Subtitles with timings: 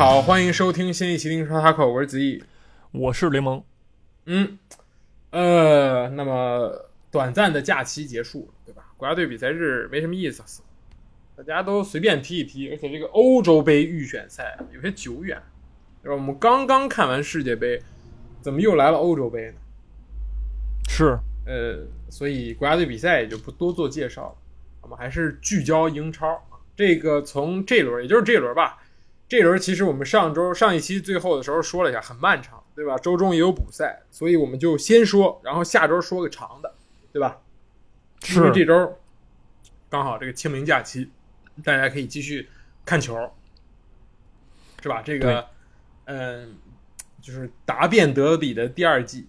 [0.00, 2.42] 家好，欢迎收听新一期《英超塔口》，我是子毅，
[2.90, 3.62] 我是联盟。
[4.24, 4.58] 嗯，
[5.28, 8.86] 呃，那么短暂的假期结束了，对吧？
[8.96, 10.62] 国家队比赛日没什么意思，
[11.36, 15.38] 大家都随便踢一踢，而且这个欧洲杯预选赛有些久远，
[16.02, 16.14] 对吧？
[16.14, 17.78] 我们刚刚看完世界杯，
[18.40, 19.58] 怎么又来了欧洲杯呢？
[20.88, 24.36] 是，呃，所以国家队比赛也就不多做介绍了，
[24.80, 26.42] 我们还是聚焦英超。
[26.74, 28.79] 这个从这轮，也就是这轮吧。
[29.30, 32.98] 这轮其实我们上周上一期最后的时候说了一下，很漫长，对吧？
[32.98, 36.74] 周中也有补赛，所以我们就先说，然后下周说个长的，
[37.12, 37.38] 对吧？
[38.34, 38.98] 因为这周
[39.88, 41.08] 刚好这个清明假期，
[41.62, 42.48] 大家可以继续
[42.84, 43.30] 看球，
[44.82, 45.00] 是吧？
[45.00, 45.46] 这个，
[46.06, 46.56] 嗯，
[47.22, 49.28] 就是答辩德比的第二季，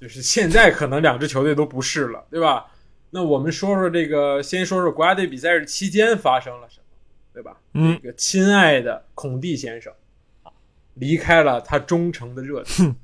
[0.00, 2.70] 就是现在可能两支球队都不是了，对吧？
[3.10, 6.83] 那我们说说这个，先说说国家队比赛日期间发生了什么。
[7.34, 7.60] 对吧？
[7.74, 9.92] 嗯，这个亲爱的孔蒂先生
[10.44, 10.52] 啊，
[10.94, 12.94] 离开了他忠诚的热刺。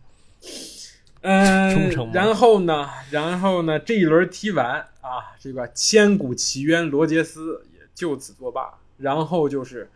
[1.23, 8.79] 嗯，然后呢，然后呢，这一轮踢完啊，这个千古奇冤罗杰斯也就此作罢。
[8.97, 9.91] 然后就是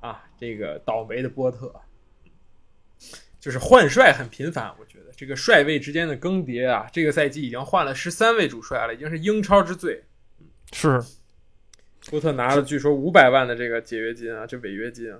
[0.00, 1.72] 啊，这个倒霉的波特，
[3.40, 4.74] 就是换帅很频繁。
[4.78, 10.04] 我觉得这个帅位之间的更迭啊，这个赛季已经换了十三位主帅了，已经是英超之最。
[10.72, 11.02] 是。
[12.10, 15.18] 波特拿了据说五百万的这个解约金啊，这违约金啊，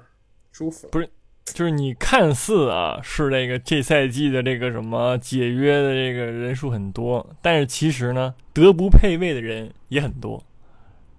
[0.53, 1.09] 舒服不是？
[1.45, 10.43] 就是你看似啊是这个这赛季的这个什么解约的这个人数很多，但是其实呢，德不配位的人也很多。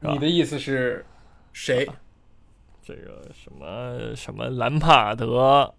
[0.02, 1.04] 你的意思是
[1.52, 1.88] 谁？
[2.84, 5.74] 这个什么什么兰帕德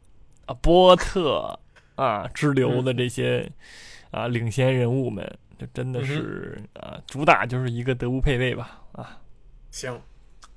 [0.47, 1.59] 啊，波特
[1.94, 3.50] 啊之流的这些
[4.10, 5.28] 啊领先人物们，
[5.59, 9.20] 这真的是啊主打就是一个德不配位吧啊。
[9.70, 10.00] 行，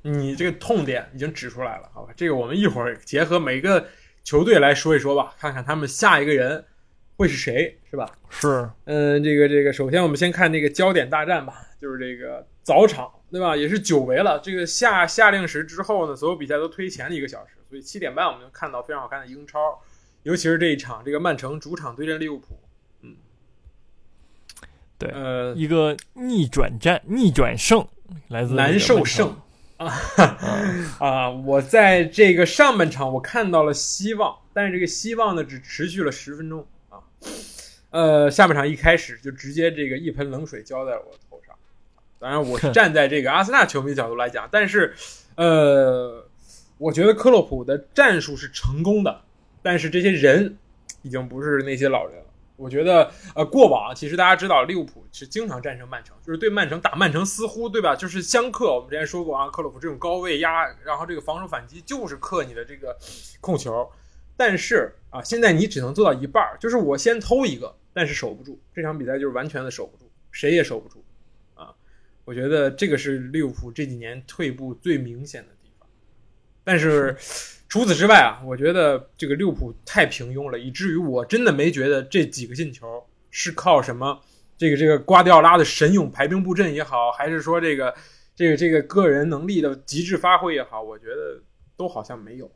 [0.01, 2.13] 你这个痛点已经指出来了，好吧？
[2.16, 3.88] 这个我们一会儿结合每个
[4.24, 6.66] 球队来说一说吧，看看他们下一个人
[7.16, 8.12] 会是谁，是吧？
[8.29, 13.56] 是，嗯，这个这个，首先我们先看那个焦点大战吧，就是这个早场，对吧？
[13.56, 19.80] 也是久违了，这个下下令时之后呢，所有比赛都推前了一个小时，所以七点半我们就看到非常好看的英超，
[20.24, 22.57] 尤其是这一场，这个曼城主场对阵利物浦，
[23.01, 23.16] 嗯，
[24.97, 27.88] 对，呃，一个逆转战，逆转胜。
[28.28, 29.35] 来自难受胜
[29.78, 29.91] 啊
[31.00, 31.29] 啊！
[31.29, 37.00] 我在这个上半场我看到了希望，但是这个希望呢只持续了十分钟啊。
[37.90, 41.56] 呃，下半场一开始就直接这个一盆冷水浇在了我头上。
[42.19, 44.94] 当然，我是 站在这个阿森纳球迷角度来讲，但是
[45.35, 46.25] 呃，
[46.78, 49.22] 我觉得克洛普的战术是成功的，
[49.62, 50.57] 但是这些人
[51.01, 52.22] 已经不是那些老人了。
[52.56, 58.75] 我觉得，呃，过往其实大家知道利物浦是经常战胜曼城，就是对曼城打曼城似乎对吧，就是相克。
[58.75, 62.96] 我们之前说过啊，克洛普这种高位压，然后这个防守反击就是克你的这个
[63.42, 63.90] 控球。
[64.38, 71.03] 但是啊，现在你只能做到一半，就是我先偷一个，但是守不住这场比赛，就是完全的守不住，谁也守不住
[71.56, 71.74] 啊。
[72.24, 75.88] 我觉得这个是利物浦这几年退步最明显的地方。
[76.63, 77.18] 但是。
[77.73, 84.22] 除此之外啊，我觉得这个利物浦太平庸了，以至于我真的没觉得这几个进球是靠什么
[84.56, 87.91] 这个这个瓜迪奥拉的神勇排兵布阵也好，还是说这个
[88.35, 91.41] 这个这个个人能力的极致发挥也好，我觉得
[91.75, 92.51] 都好像没有，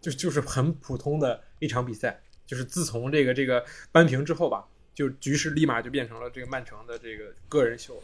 [0.00, 2.18] 就就是很普通的一场比赛。
[2.46, 4.64] 就是自从这个这个扳平之后吧，
[4.94, 8.02] 就局势立马就变成了这个曼城的这个个人秀。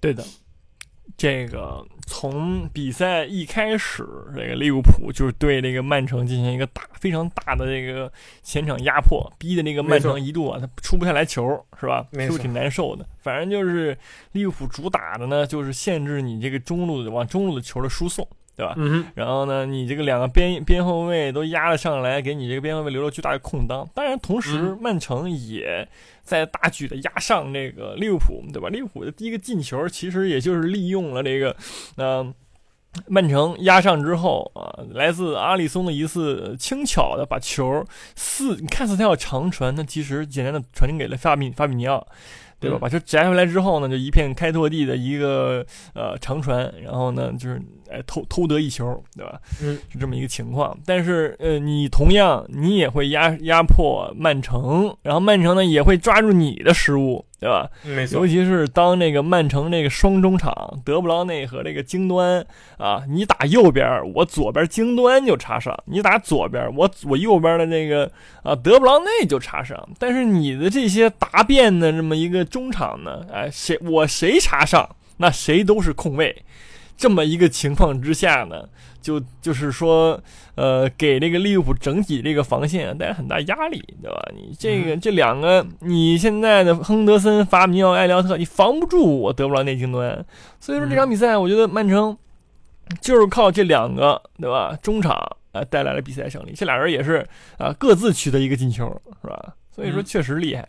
[0.00, 0.24] 对的。
[1.20, 8.10] 这个从比赛一开始，这个利物浦就是对这个曼城进行一个大、非常大的这个
[8.42, 12.06] 前场压迫，逼的那个曼城一度啊，他出不下来球，是吧？
[12.14, 13.06] 是挺难受的。
[13.18, 13.94] 反正就是
[14.32, 18.26] 利物浦主打的呢，就是限制你这个中路的往中路的球的输送。
[18.60, 18.74] 对吧？
[18.76, 23.88] 嗯然后呢，你这个两个边边后卫都压了上来，给你这个边后卫留了巨大的空当。
[23.94, 25.88] 当然，同时曼城也
[26.22, 28.68] 在大举的压上这个利物浦，对吧？
[28.68, 31.56] 利物浦的第一个进球其实也就是利用了这个，
[31.96, 32.34] 呃，
[33.06, 37.82] 曼城压上之后啊，来自阿里松的一次轻巧的把球
[38.14, 42.06] 四，看似他要长传，那其实简单的传给了法比法比尼奥。
[42.60, 42.78] 对吧？
[42.80, 45.64] 把球摘回来之后呢，就一片开拓地的一个
[45.94, 47.60] 呃长传，然后呢，就是
[47.90, 49.40] 哎偷偷得一球，对吧？
[49.62, 50.78] 嗯，是这么一个情况。
[50.84, 57.24] 但是呃，你同样你也会压压迫曼城，然后曼城呢也会抓住你的失误。
[57.40, 57.70] 对吧？
[57.82, 62.44] 没错，尤其是当那个曼城那个双中场德布劳内和这个京端
[62.76, 68.04] 啊，你打右边，我左边京端就插上；你打左边，我我右边的那个
[68.42, 69.88] 啊德布劳内就插上。
[69.98, 76.44] 但是你的这些答辩的这么一个中场呢，哎，谁我谁插上，那谁都是空位。
[77.00, 78.68] 这么一个情况之下呢，
[79.00, 80.22] 就就是说，
[80.54, 84.22] 呃，给这个利物浦整体这个防线带来很大压力，对吧？
[84.34, 90.22] 你这个这两个，你现在的亨德森、法比尼奥、埃利奥特，你防不住我德布劳内金端，
[90.60, 92.14] 所以说这场比赛，我觉得曼城
[93.00, 94.78] 就是靠这两个，对吧？
[94.82, 95.16] 中场
[95.52, 97.26] 啊带来了比赛胜利，这俩人也是
[97.56, 98.84] 啊各自取得一个进球，
[99.22, 99.54] 是吧？
[99.74, 100.68] 所以说确实厉害，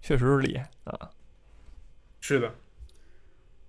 [0.00, 1.10] 确实是厉害啊。
[2.20, 2.54] 是的，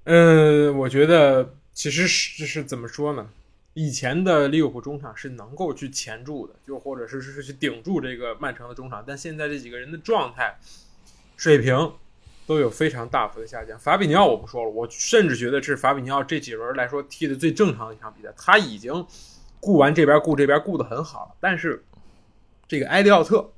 [0.04, 1.56] 嗯，我觉得。
[1.74, 3.30] 其实是是怎么说呢？
[3.74, 10.60] 以前的利物浦中场是能够去钳住的，就或者是是去顶住这个曼城的中场，但现在这几个人的状态
[11.36, 11.94] 水平
[12.46, 13.80] 都有非常大幅的下降。
[13.80, 19.04] 法比尼奥我不说了，我甚至觉得是法比尼奥这几轮来说踢的最正常的一场比赛，他已经
[19.60, 21.36] 顾完这边顾这边顾得很好了。
[21.40, 21.84] 但是
[22.68, 23.52] 这个埃利奥特，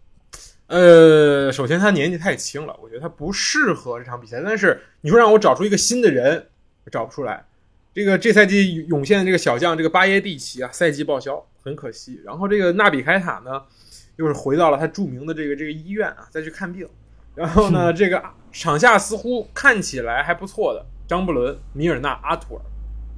[0.68, 4.42] 呃，首先他年纪太轻了，我觉得他不适合这场比赛。
[4.42, 6.48] 但是你说让我找出一个新的人，
[6.90, 7.46] 找不出来。
[7.96, 12.20] 这个这赛季涌现的这个小将，这个巴耶蒂奇啊，赛季报销，很可惜。
[12.26, 13.64] 然后这个纳比凯塔呢，
[14.18, 16.86] 又是回到了他著名的这个这个医院啊，再去看病。
[17.36, 18.22] 然后呢，这个
[18.52, 22.62] 场下似乎看起来还不错的张伯伦、米尔纳、阿图尔，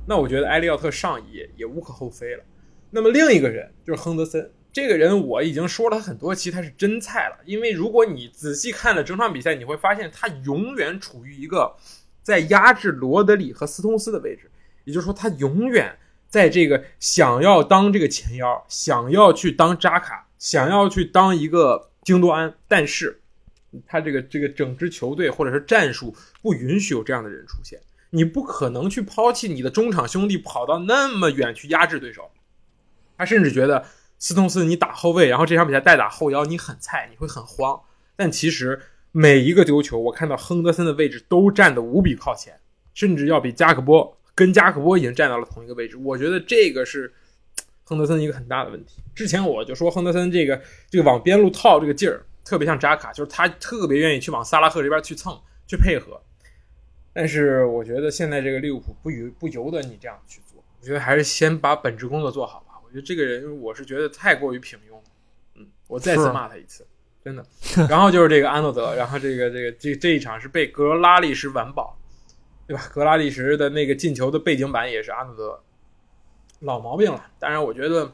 [0.05, 2.43] 那我觉得埃利奥特上也也无可厚非了。
[2.91, 7.37] 那么另一个人就是亨德森，这个人我已经说了很多期，他是真菜了。
[7.45, 11.75] 因为如果你仔细看了整场比赛，你会发现他永远处于一个
[12.21, 14.51] 在压制罗德里和斯通斯的位置。
[14.87, 15.93] 也就是说，他永远
[16.29, 23.19] 在这个想要当这个前腰，想要去当扎卡，想要去当一个京多安，但是
[23.85, 27.77] 他这个这个整支球队或者是战术不允许有这样的人出现。
[28.11, 32.31] 你不可能去抛弃你的中场兄弟，跑到那么远去压制对手。
[33.17, 33.85] 他甚至觉得
[34.17, 37.81] 斯通斯你打后卫，然后这场比赛代打后腰，你很菜，你会很慌。
[38.15, 38.79] 但其实
[39.11, 42.57] 每一个丢球，我看到亨德森的位置都站得无比靠前，
[42.93, 44.17] 甚至要比加克波。
[44.37, 47.11] 跟加克波已经站到了同一个位置，我觉得这个是
[47.83, 49.01] 亨德森一个很大的问题。
[49.15, 50.61] 之前我就说亨德森这个
[50.91, 55.35] 这个往边路套这个劲儿，特别像扎卡，就是他特别愿意去往萨拉赫这边去蹭
[55.65, 56.21] 去配合。
[57.13, 62.75] 但是我觉得现在这个利物浦不由不由得你这样去做，我觉得还是先把本职工作做好吧。
[62.85, 64.95] 我觉得这个人我是觉得太过于平庸，
[65.55, 66.85] 嗯，我再次骂他一次，
[67.25, 67.43] 真的。
[67.89, 71.97] 然后就是这个安诺德，然后这个这个这这一场是被格拉利什完保。
[72.67, 72.83] 对吧？
[72.93, 75.63] 格拉利什的那个进球的背景板也是阿诺德，
[76.59, 77.25] 老毛病了。
[77.39, 78.11] 当然，我觉得，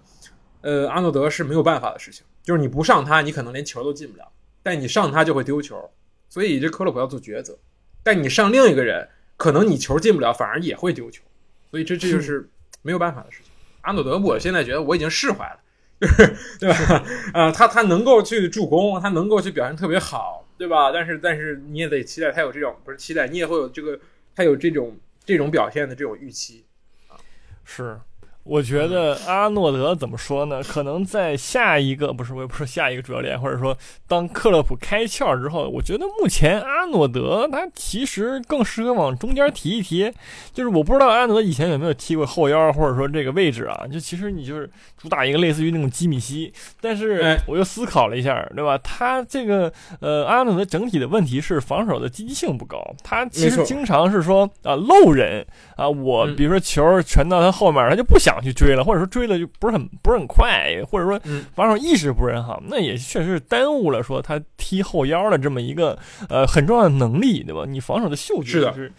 [0.61, 4.25] 呃，阿诺德是没有办法的事情，就是你不上他，你可能连球都进不了；
[4.61, 5.89] 但你上他就会丢球。
[6.29, 7.57] 所以这克洛普要做抉择。
[8.03, 11.23] 但你上另一个人，可能你球进不了，反而也会丢球。
[11.71, 12.47] 所以这这就是
[12.83, 13.51] 没有办法的事情。
[13.81, 15.59] 阿诺德，我现在觉得我已经释怀了，
[15.99, 17.03] 就是对吧？
[17.33, 20.91] 啊， 他他能够去助攻，他能够去表现特别好，对吧？
[20.91, 23.99] 但是但是你也得期待他有这种，不是期待你也会有这个。
[24.35, 26.65] 他有这种这种表现的这种预期，
[27.07, 27.17] 啊，
[27.63, 27.99] 是。
[28.43, 30.61] 我觉得阿诺德怎么说呢？
[30.61, 33.75] 可能在下一个不是，我也不是下一个主教练，或者说
[34.05, 40.11] 当克洛普开窍之后，我觉得目前阿诺德他其实更适合往中间提一提。
[40.51, 43.87] 就是我不知道阿诺德以前有没有踢过后腰，或者说这个位置啊？
[43.87, 46.51] 就其实你就是主打一个类似于那种基米希，
[46.81, 48.77] 但是我又思考了一下，对吧？
[48.79, 55.45] 他这个呃阿诺德整体的问题是防守的积极性不高，他其实经常是说啊漏人
[55.77, 58.32] 啊，我比如说球传到他后面，他就不想。
[58.33, 61.19] 想去追了，或者说追了就不是很不是很快，或者说
[61.53, 65.97] 防守意识不是很好，那也确实是耽误了说他踢后腰的这么一个
[66.29, 67.65] 呃很重要的能力，对吧？
[67.67, 68.91] 你防守的嗅觉是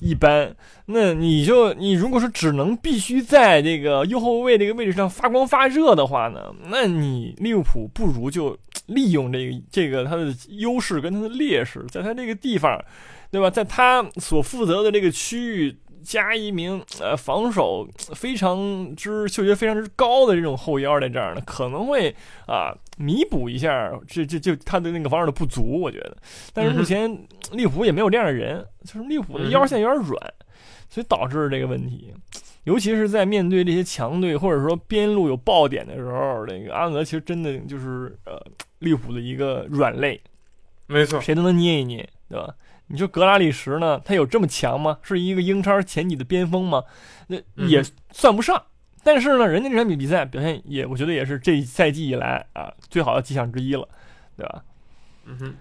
[0.00, 0.54] 一般，
[0.86, 12.82] 那你就你如果说只能必须在这个右后卫这个位置上发光发热的话呢，那你利物浦不如就 利用这个这个他的优势跟他的劣势，在他这个地方，
[13.30, 13.50] 对吧？
[13.50, 15.76] 在他所负责的这个区域。
[16.02, 22.14] 加一名呃防守非常之嗅觉非常之高的这种后腰在这儿呢，可能会
[22.46, 26.16] 啊弥补一下这这就他的那个防守的不足，我觉得。
[26.52, 27.10] 但是目前
[27.52, 30.34] 利物浦也没有这样的人，就是利物浦的腰线有点软，
[30.88, 32.14] 所以导致这个问题。
[32.64, 38.38] 尤其是在面对这些强队或者说边路有爆点的时候，那个阿诺德其实真的就是呃
[38.80, 40.20] 利物浦的一个软肋，
[40.86, 42.54] 没错，谁都能捏一捏，对吧？
[42.88, 44.00] 你说格拉利什呢？
[44.04, 44.98] 他有这么强吗？
[45.02, 46.84] 是一个英超前几的边锋吗？
[47.28, 48.62] 那也算不上。
[49.04, 53.88] 但是呢，人家这场比比赛表现也，我觉得也是这一赛季以来啊最好的迹象之一了，
[54.36, 54.64] 对吧？
[55.24, 55.54] 嗯哼，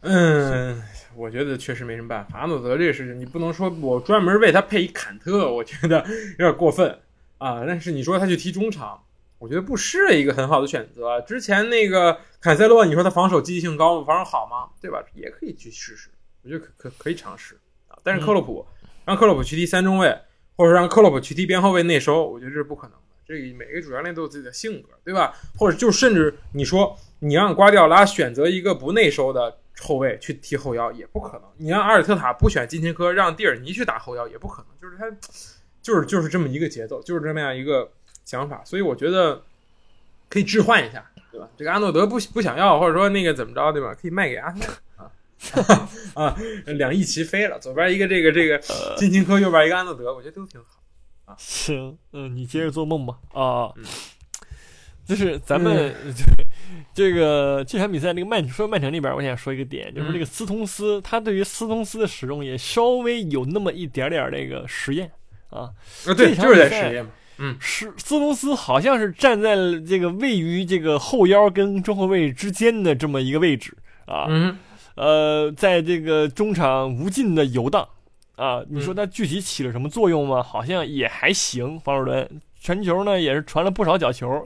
[0.00, 0.82] 嗯，
[1.14, 2.38] 我觉得确实没什么办法。
[2.40, 6.04] 阿诺德这个事情，你不能说我专门为他配一坎特，我觉得
[6.38, 6.98] 有点过分
[7.38, 7.64] 啊。
[7.66, 9.00] 但是你说他去踢中场。
[9.38, 11.20] 我觉得不是一个很好的选择。
[11.22, 14.04] 之前那个坎塞洛，你说他防守积极性高吗？
[14.06, 14.68] 防守好吗？
[14.80, 15.02] 对吧？
[15.14, 16.10] 也可以去试试，
[16.42, 17.98] 我觉得可可可以尝试啊。
[18.02, 18.66] 但是克洛普
[19.04, 20.16] 让克洛普去踢三中卫，
[20.56, 23.04] 或者让克洛普去踢边后卫内收，我觉得这是不可能的。
[23.26, 25.34] 这个每个主教练都有自己的性格，对吧？
[25.56, 35.10] 或者就甚至你说你让瓜迪奥拉选择一个不内收的后卫去踢后腰也不可能，你让阿尔特塔不选金琴科，让蒂尔尼去打后腰也不可能，就是他
[35.82, 37.90] 就是就是这么一个节奏，就是这么样一个
[38.28, 38.62] 想法。
[38.64, 39.42] 所以我觉得
[40.28, 41.48] 可以置换一下，对吧？
[41.56, 43.94] 这个阿诺德不不想要，或者说那个怎么着，对吧？
[43.94, 45.10] 可以卖给阿森纳。
[46.14, 48.58] 啊，两翼齐飞了，左边一个这个这个
[48.96, 50.66] 金琴科，右边一个阿诺德，我觉得都挺好。
[51.26, 53.18] 啊，行，嗯，你接着做梦吧。
[53.32, 53.84] 啊，嗯
[55.06, 55.94] 就是咱们
[56.92, 65.10] 这个这场比赛那个曼说曼城那边，我想说一个点，就是这个斯通斯，他对于斯通斯的使用也稍微有那么一点点那个实验
[65.48, 65.70] 啊。
[66.04, 67.10] 啊，对，就是在实验嘛。
[67.38, 69.54] 嗯，是斯通斯好像是站在
[69.86, 73.76] 这个位于这个后腰跟中后卫之间的这么一个位置
[74.06, 74.26] 啊。
[74.28, 74.58] 嗯。
[74.96, 77.88] 呃，在这个中场无尽的游荡，
[78.34, 80.42] 啊，你说他具体起了什么作用吗？
[80.42, 81.78] 好像也还行。
[81.78, 82.28] 防守端
[82.60, 84.44] 传球呢，也是传了不少角球，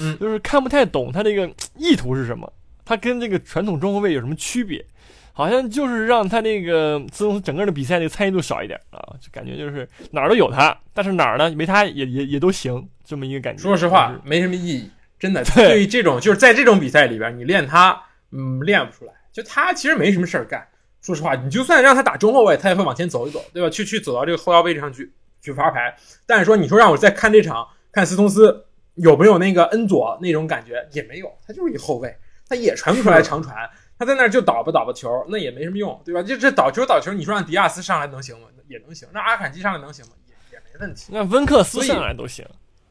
[0.00, 2.52] 嗯，就是看不太懂他这个意图是什么。
[2.84, 4.84] 他跟这个传统中后卫有什么区别？
[5.32, 13.62] 好像就是让他那个自从整个的比赛那个参与度少一点啊，就感觉就是哪儿都有他，但是哪儿呢没他也也也都行，这么一个感觉。
[13.62, 15.42] 说实话，没什么意义，真的。
[15.56, 17.98] 对于这种就是在这种比赛里边，你练他，
[18.30, 19.12] 嗯，练不出来。
[19.32, 20.68] 就他其实没什么事儿干，
[21.00, 23.70] 说实话，你就算让他打中后卫，他也会往前走一走，对吧？
[23.70, 25.10] 去去走到这个后腰位置上去
[25.40, 25.96] 去发牌。
[26.26, 32.14] 但是说你说让我再看这场，看斯通斯有没有那个恩佐那种感觉，也没有，他就是一后卫，
[32.46, 33.56] 他也传不出来长传，
[34.02, 36.20] 他在那儿就倒吧倒吧球，那也没什么用，对吧？
[36.20, 38.48] 就这倒球倒球，你说让迪亚斯上来能行吗？
[38.66, 40.12] 也能行，那阿坎吉上来能行吗？
[40.26, 41.12] 也也没问题。
[41.12, 42.44] 那温克斯上来都行，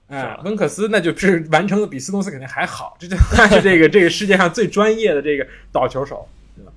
[0.08, 6.26] 哎，温克斯那就是完成的比斯通斯肯定还好，这就他是这个 这个世界上最专业的这个倒球手。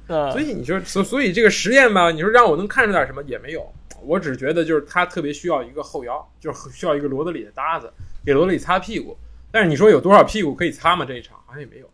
[0.08, 3.72] 对所以你说，所所以这个实验吧，你说让我能看出点什么也没有，
[4.02, 7.88] 我只觉得就是他特别需要一个后腰，就是需要一个罗德里的搭子，
[8.24, 9.16] 给罗德里擦屁股。
[9.50, 11.04] 但是你说有多少屁股可以擦吗？
[11.04, 11.88] 这一场好像也没有。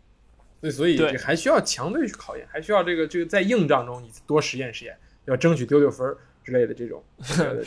[0.69, 7.05] 所以所以还需要强队去考验，还需要这个这个在硬仗中你多实验实验，要争取丢丢分之类的这种。
[7.23, 7.63] 这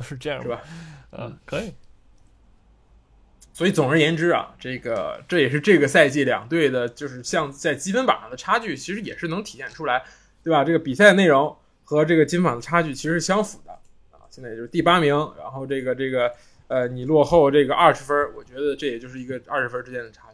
[0.00, 0.62] 是这样是吧？
[1.12, 1.74] 嗯，可以。
[3.52, 10.02] 所以总而言之啊，这个这也是这个赛季两队的，就是像在积分榜上的差距，其实也是能体现出来，
[10.42, 10.64] 对吧？
[10.64, 13.70] 这个比赛内容和这个金榜的差距其实是相符的
[14.10, 14.26] 啊。
[14.28, 16.32] 现在也就是第八名，然后这个这个
[16.66, 20.33] 呃，你落后这个二十分，我觉得这也就是一个二十分之间的差距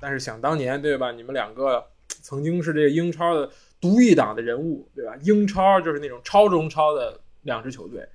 [0.00, 1.12] 但是想当年，对吧？
[1.12, 1.84] 你们两个
[2.22, 5.16] 曾经是这个英超的独一档的人物，对吧？
[5.22, 8.08] 英超就是那种超中超的两支球队，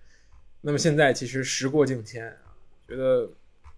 [0.61, 2.55] 那么现在其实时过境迁啊，
[2.87, 3.29] 觉得。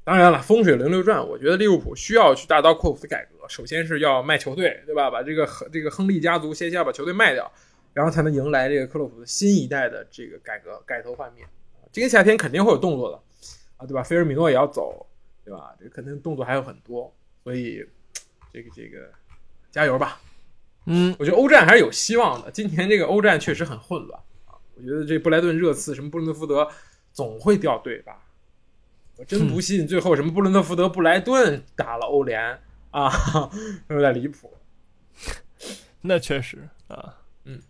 [0.03, 3.45] 当然了，风水轮流转，我觉得利物浦需要去大刀阔斧的改革。
[3.49, 5.11] 首先是要卖球队，对吧？
[5.11, 7.51] 把这个这个亨利家族先先要把球队卖掉，
[7.93, 11.45] 然后才能迎来这个克洛普的新一代的这个改革改头换面。
[11.91, 13.21] 今年夏天肯定会有动作的
[13.75, 14.01] 啊，对吧？
[14.01, 15.05] 菲尔米诺也要走，
[15.43, 15.75] 对吧？
[15.77, 17.85] 这肯定动作还有很多，所以
[18.57, 19.11] 这个这个
[19.71, 20.19] 加油吧。
[20.85, 22.49] 嗯，我觉得欧战还是有希望的。
[22.49, 26.67] 今年这个欧战确实很混乱啊，我觉得这布莱顿热刺什么布伦特福德
[27.11, 28.23] 总会掉队吧。
[29.17, 32.59] 我真不信最后什么布伦特福德、布莱顿打了欧联
[32.91, 33.11] 啊，
[33.89, 34.53] 有点离谱。
[36.01, 37.61] 那确实啊，嗯，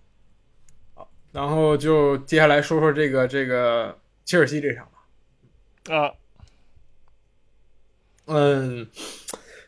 [0.94, 5.96] 好，然后就接下来说说这个这个切尔西这场吧。
[5.96, 6.14] 啊，
[8.26, 8.88] 嗯，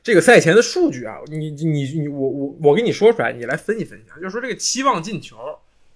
[0.04, 5.38] 这个赛前的数据啊，你你你我我我给你说出来，你来分析分析啊，就是说这个期望进球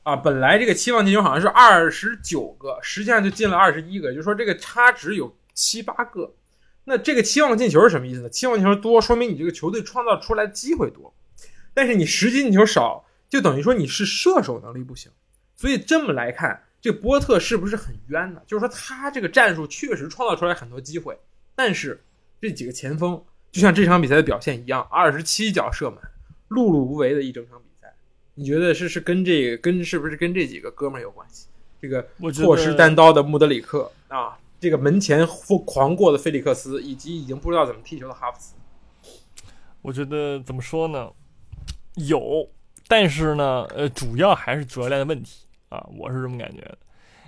[0.03, 5.33] 啊，本来这个期望进球好像是二十九个，实际上就进了二十一个，就是说这个差值有。
[5.55, 6.33] 七八个，
[6.85, 8.29] 那这个期望进球是什么意思呢？
[8.29, 11.13] 期望进球多，说明你这个球队创造出来机会多，
[11.75, 15.11] 但是你实际进球少，就等于说你是射手能力不行。
[15.55, 18.41] 所以这么来看，这波特是不是很冤呢？
[18.47, 21.15] 就是说他这个战术确实创造出来很多机会，
[21.53, 22.03] 但是
[22.41, 25.99] 这几个前锋就像这场比赛的表现一样，二十七脚射门，
[26.49, 27.93] 碌碌无为的一整场比赛。
[28.33, 31.47] 你觉得是是跟这个跟是不是跟这几个哥们儿有关系？
[31.79, 34.37] 这个错失单刀的穆德里克啊。
[34.59, 35.27] 这个门前
[35.65, 38.55] 狂过的菲利克斯，以及已经不知道怎么踢球的哈弗茨，
[39.81, 41.11] 我觉得怎么说呢？
[41.95, 42.49] 有，
[42.87, 46.77] 但是呢，呃，主要还是主教练的问题啊，我是这么感觉的。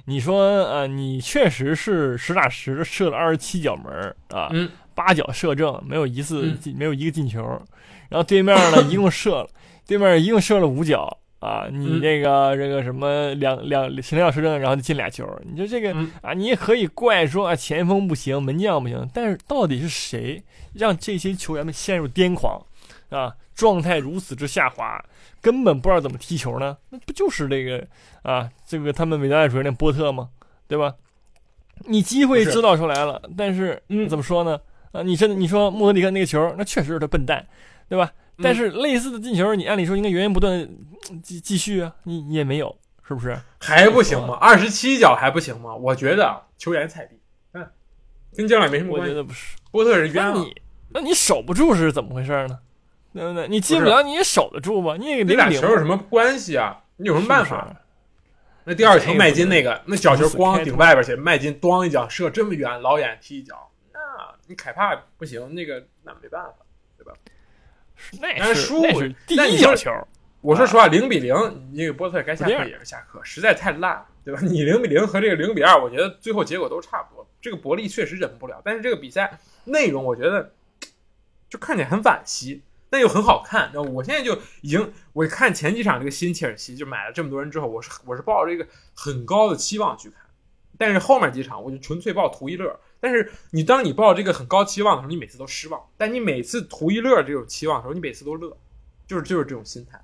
[0.05, 4.50] 你说，呃，你确实是实打实的射了二十七脚门啊，
[4.95, 7.41] 八脚射正，没有一次进，没有一个进球。
[8.09, 9.49] 然后对面呢， 一共射了，
[9.85, 11.19] 对面一共射了五脚。
[11.39, 22.59] 啊，你这个这个什么两两前两射正，然后就进俩球，你说这个啊，你也可以怪说啊前锋不行，门将不行，但是到底是谁让这些球员们陷入癫狂
[23.09, 23.35] 啊？
[23.53, 24.99] 状态如此之下滑，
[25.39, 26.77] 根本不知道怎么踢球呢？
[26.89, 27.85] 那不就是这个
[28.23, 30.29] 啊，这个他们伟大的主教练波特吗？
[30.67, 30.95] 对吧？
[31.85, 34.59] 你机会制造出来了，但是嗯怎么说呢？
[34.95, 37.45] 啊，你真的你说穆德里克那个球，那确实是他笨蛋，
[37.89, 38.11] 对吧？
[38.37, 40.67] 嗯但是类似的进球，你按理说应该源源不断
[41.23, 42.75] 继继续啊，你你也没有，
[43.07, 43.37] 是不是？
[43.59, 44.37] 还不行吗？
[44.41, 45.73] 二十七脚还不行吗？
[45.73, 47.17] 我觉得球员菜逼，
[47.53, 47.65] 嗯，
[48.35, 49.09] 跟教练没什么关系。
[49.09, 49.55] 我觉得不是。
[49.71, 50.55] 波特是冤枉，那你
[50.89, 52.59] 那你守不住是怎么回事呢？
[53.13, 53.47] 对不对？
[53.47, 54.97] 你进不了，你也守得住吗？
[54.99, 56.77] 你也你俩球有什么关系啊？
[56.97, 57.61] 你有什么办法？
[57.65, 57.77] 是是
[58.65, 63.75] 那第二球麦金那个，那小球光顶外边去，麦金咣一脚射这么远，老远踢一脚，那
[64.47, 66.55] 你凯帕不行，那个那没办法。
[68.19, 70.07] 那但是输是那是第但你说一脚球，
[70.41, 71.33] 我说实话，零比零，
[71.71, 74.41] 你这个波特该下课也是下课，实在太烂了，对吧？
[74.41, 77.25] 你零比零和这个零比二，我觉得最后结果都差不多。
[77.39, 80.51] 这个伯利确实忍不了，但是这个比赛内容我觉得
[81.49, 83.71] 就看起来很惋惜，但又很好看。
[83.73, 90.19] 那我现在就已经，我看前几场这个新切尔西就买了这么多人之后，我是我是抱着一个很高的期望去看，
[90.77, 92.77] 但是后面几场我就纯粹抱图一乐。
[93.05, 98.57] 但是你当你抱这个很高期望的时候，你每次都失望；但你每次图一乐这种期望的时候，你每次都乐，
[99.05, 100.01] 就是就是这种心态。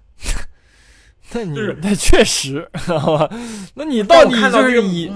[1.33, 3.27] 那你就是那确实，好吧？
[3.73, 5.11] 那你到底就是以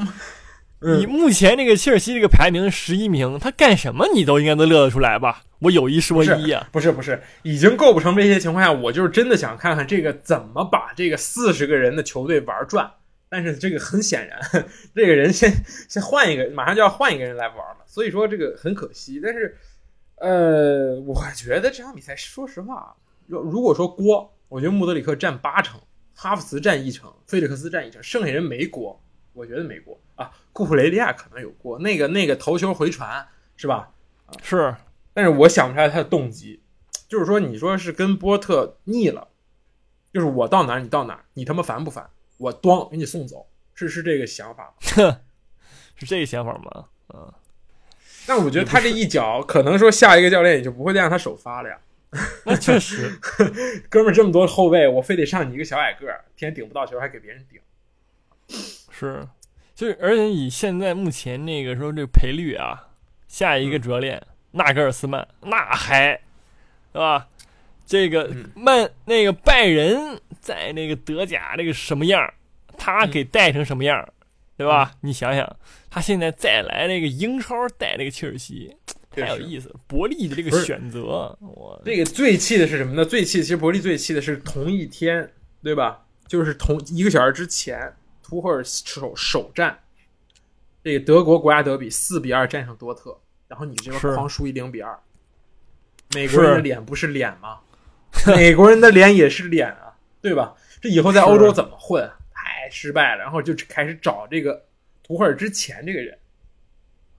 [0.82, 5.44] 嗯以目前这个切尔西这个排名十一名，他干什么你都应该能乐得出来吧？
[5.60, 12.92] 我有一说一啊、不是不是，已经构不成这些情况下，我就是真的想看看这个怎么把这个四十个人的球队玩转。
[13.36, 14.39] 但是这个很显然，
[14.96, 15.51] 这个人先
[15.89, 19.20] 先换一个，马上就要换一个人来玩了，所以说这个很可惜。
[19.22, 19.58] 但是，
[20.15, 22.96] 呃，我觉得这场比赛，说实话，
[23.27, 25.82] 如如果说锅，我觉得穆德里克占八成，
[26.16, 30.31] 哈弗茨占一成，菲利克斯占一成，剩下人没锅，我觉得没锅啊。
[30.53, 33.92] 库普雷利亚可能有锅，那个那个头球回传是吧？
[34.42, 34.74] 是
[35.14, 36.62] 但是我想不出来他的动机，
[37.10, 39.27] 就是说，你说是跟波特腻了，
[40.14, 42.10] 就是我到哪儿你到哪儿，你他妈烦不烦？
[42.38, 45.20] 我咣给你送走，是是这个想法吗？
[45.96, 46.86] 是这个想法吗？
[47.14, 47.34] 嗯，
[48.28, 51.80] 但我觉得他这一脚，可能说下一个教练也就不会再让他首发了呀。
[52.46, 53.20] 那确实，
[53.90, 57.60] 哥们儿这么多后卫，我非得上你一个小矮个儿，天天顶不到球还给别人顶。
[58.90, 59.28] 是，
[59.74, 62.90] 就是而且以现在目前那个说这个赔率啊，
[63.28, 66.22] 下一个主教练、纳格尔斯曼那还，
[66.94, 67.28] 对吧？
[67.86, 72.34] 这个嗯曼那个拜仁在那个德甲这个什么样，
[72.78, 74.14] 他给带成什么样儿，
[74.58, 74.94] 对吧？
[75.02, 75.56] 你想想，
[75.90, 78.76] 他现在再来那个英超带那个切尔西，
[79.12, 79.76] 太有意思了。
[79.88, 83.06] 伯利的这个选择，我这个最气的是什么呢？
[83.06, 85.32] 最气其实伯利最气的是同一天，
[85.64, 86.06] 对吧？
[86.28, 87.94] 就是同一个小时之前，
[88.24, 89.78] 图赫尔首首战，
[90.84, 93.16] 这个德国国家德比四比二战胜多特，
[93.48, 95.00] 然后你这边狂输一零比二，
[96.16, 97.60] 美国人的脸不是脸吗？
[98.36, 100.56] 美国人的脸也是脸啊，对吧？
[100.82, 102.10] 这以后在欧洲怎么混？
[102.34, 104.66] 太失败了，然后就开始找这个
[105.04, 106.18] 图赫尔之前这个人，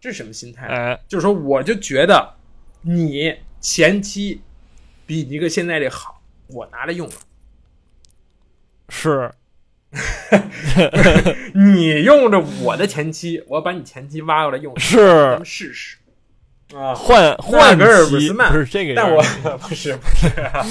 [0.00, 0.66] 这是什么心态？
[0.66, 2.34] 哎，就是说，我就觉得
[2.82, 4.40] 你前期
[5.06, 7.14] 比你这个现在这好，我拿来用了。
[8.88, 9.32] 是
[11.54, 14.98] 你用着我的前期，我把你前期挖过来用，咱是
[15.36, 15.96] 们试试
[16.74, 16.94] 啊。
[16.94, 19.22] 换换格尔斯曼不是这个人，但 我
[19.58, 20.64] 不是不是啊，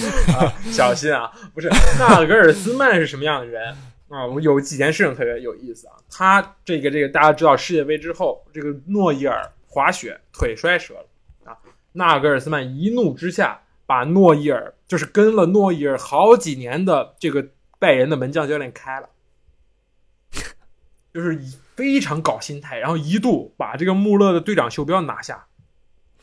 [0.72, 3.76] 小心啊，不是纳格尔斯曼是什么样的人
[4.10, 4.26] 啊？
[4.26, 5.94] 我有几件事情特别有意思啊。
[6.10, 11.58] 他这个这个大家知道世界杯之后，这个诺伊尔滑雪腿摔折了啊，
[11.94, 17.46] 纳格尔斯曼一怒之下把诺伊尔就是跟了诺伊尔好几年的这个
[17.80, 19.10] 拜仁的门将教练开了。
[21.14, 25.46] 就是以非常搞心态，然后一度把这个穆勒的队长袖标拿下。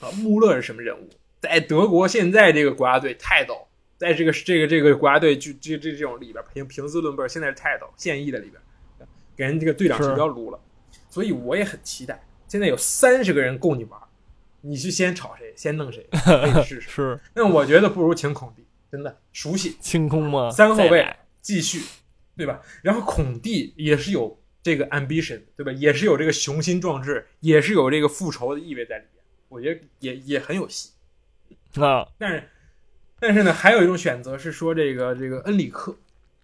[0.02, 1.08] 啊，穆勒是什么人物？
[1.40, 8.60] 在德国现在这个国家队泰斗，在这个这个这个国家队就这这这种里边凭平斯顿贝尔现在是泰斗现役的里边，
[9.36, 10.60] 给人这个队长袖标撸了，
[11.08, 12.22] 所以我也很期待。
[12.48, 14.00] 现在有三十个人供你玩，
[14.60, 16.90] 你去先炒谁，先弄谁， 可以试试。
[16.90, 20.50] 是那我觉得不如请孔蒂，真的熟悉，清空吗？
[20.50, 21.80] 三个后卫继续，
[22.36, 22.60] 对吧？
[22.82, 25.72] 然后孔蒂也是有这个 ambition，对吧？
[25.72, 29.11] 也是有这个雄心壮志，也是有这个复仇的意味在里边。
[29.52, 30.90] 我觉得也也很有戏。
[31.80, 32.48] 啊，但是，
[33.20, 35.94] 但是呢，还有一种选择是说这个这个恩里克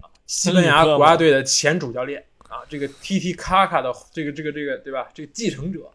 [0.01, 5.09] 啊，西班牙国家队的前主教练啊，这个 T T 卡卡的这个这个这个对吧？
[5.15, 5.91] 这个继承者，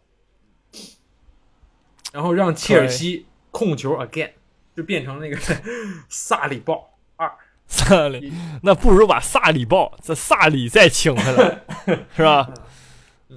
[2.11, 4.31] 然后让切尔西控球 again，
[4.75, 5.37] 就变成那个
[6.09, 7.31] 萨里鲍二。
[7.65, 11.63] 萨里，那不如把萨里鲍这萨里再请回来，
[12.15, 12.53] 是吧？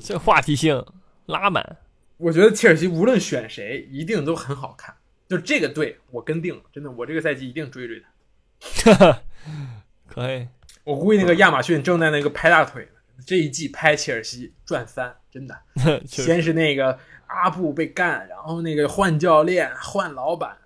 [0.01, 0.85] 这话题性
[1.25, 1.79] 拉满，
[2.19, 4.95] 我觉得切尔西无论选谁，一定都很好看。
[5.29, 9.23] 就这个队，我跟定了，真的，我这个赛季一定追追他。
[10.09, 10.47] 可以。
[10.85, 15.61] 我估计那个亚马逊正在那个拍大腿呢，这一季拍切尔西赚翻，真的。
[16.07, 20.57] 先是那个阿布被干，然后那个换教练、换老板，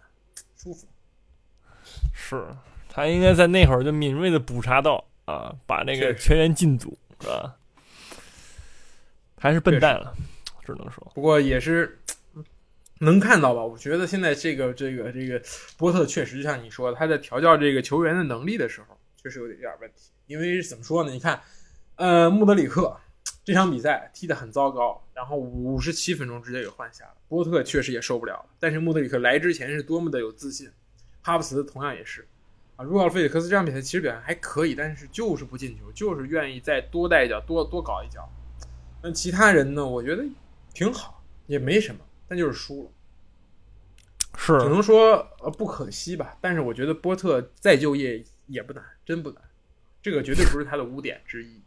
[0.57, 0.87] 舒服。
[2.15, 2.47] 是
[2.89, 7.57] 他应该在那会儿就敏锐的捕查到啊，把那个全员禁足是吧？
[9.39, 10.15] 还是笨蛋了，
[10.71, 11.99] 只能说不过也是
[13.01, 13.65] 能看到吧？
[13.65, 15.41] 我觉得现在这个这个这个
[15.77, 20.11] 波特确实就像你说的，他在调教这个球员的能力的时候，确实有点问题。
[20.27, 21.11] 因为怎么说呢？
[21.11, 21.41] 你看，
[21.97, 22.95] 呃，穆德里克
[23.43, 27.15] 这场比赛踢得很糟糕，然后五十七分钟直接给换下了。
[27.27, 30.71] 波特确实也受不了了，但是穆德里克来之前是多么的有自信，
[31.23, 32.27] 哈布斯同样也是。
[32.77, 38.29] 啊，如奥尔费里克斯这场比赛其实表现还可以，但是就是不进球，就是愿意再多带一脚，多多搞一脚。
[39.03, 39.85] 那其他人呢？
[39.85, 40.23] 我觉得
[40.73, 42.91] 挺好，也没什么，但就是输了，
[44.37, 46.37] 是只能说呃不可惜吧。
[46.41, 49.43] 但是我觉得波特再就业也不难，真不难，
[50.03, 51.61] 这个绝对不是他的污点之一。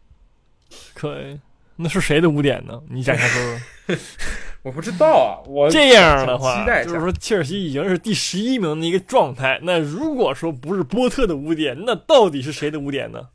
[0.93, 1.39] 可以。
[1.75, 2.79] 那是谁的污点呢？
[2.87, 3.41] 你展开说
[3.87, 3.97] 说。
[4.61, 9.59] 我不知道啊，我这样的话就是说切尔西已经是第十一名的一个状态。
[9.63, 13.27] 那如果说不是波特的污点，那到底是谁的污点呢？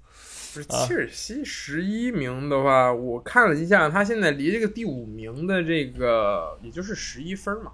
[0.54, 7.72] 不是啊切尔西十一名的话，我看了一下，他现在离这个第五名的这个也就是十一分嘛。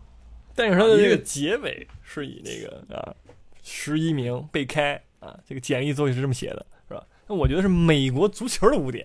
[0.54, 3.14] 但是他的这个结尾是以那个啊
[3.62, 7.04] 十一名被开啊，这个简历作业是这么写的，是吧？
[7.26, 9.04] 那我觉得是美国足球的污点，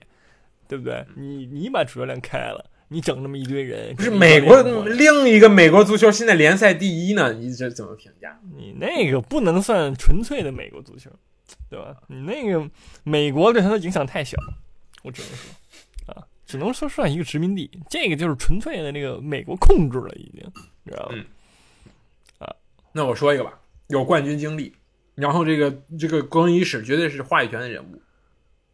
[0.68, 1.06] 对不对？
[1.16, 8.40] 你你把主教练开了，你整那么一堆人，不是美国另一个美国足球现在联赛第一呢，你这怎么评价？
[8.56, 11.10] 你那个不能算纯粹的美国足球，
[11.70, 11.96] 对吧？
[12.08, 12.70] 你那个
[13.04, 14.38] 美国对他的影响太小，
[15.04, 20.52] 我只能说啊，只能说算一个殖民地，这个就是纯粹的那个美国控制了，已经，
[20.84, 21.16] 你知道吧？
[21.16, 21.26] 嗯
[22.92, 23.54] 那我说一个吧，
[23.88, 24.76] 有冠军经历，
[25.14, 28.02] 然后这个这个更衣室绝对是话语权的人物，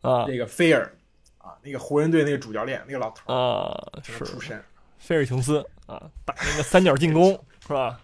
[0.08, 0.90] 啊那个菲尔
[1.38, 4.64] 啊，那个湖人队那个主教练那个老头啊，从是出身，
[4.98, 7.34] 菲尔琼斯啊，打那个三角进攻
[7.68, 8.00] 是吧？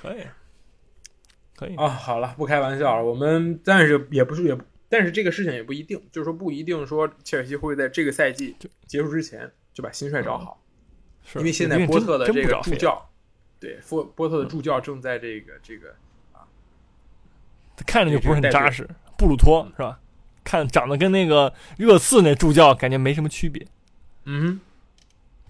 [0.00, 0.22] 可以，
[1.62, 10.60] 可以啊，好了，不开玩笑了，我们但是也不是也，但是这个事情也不一定，就是说不一定说切尔西会在这个赛季结束之前就把新帅找好，
[11.24, 13.08] 是因为现在波特的这个助教，
[13.60, 15.94] 对，波波特的助教正在这个这个
[17.76, 20.00] 他看着就不是很扎实，布鲁托是吧？
[20.44, 23.64] 看长得跟那个热刺那助教感觉没什么区别，
[24.24, 24.60] 嗯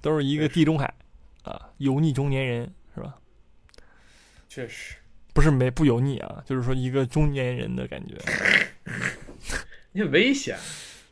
[0.00, 0.94] 都是一个地中海
[1.42, 3.16] 啊油腻中年人是吧？
[4.48, 4.96] 确实，
[5.32, 8.14] 不是没不油腻啊，就是说一个中年人的感觉。
[9.92, 10.56] 你很危险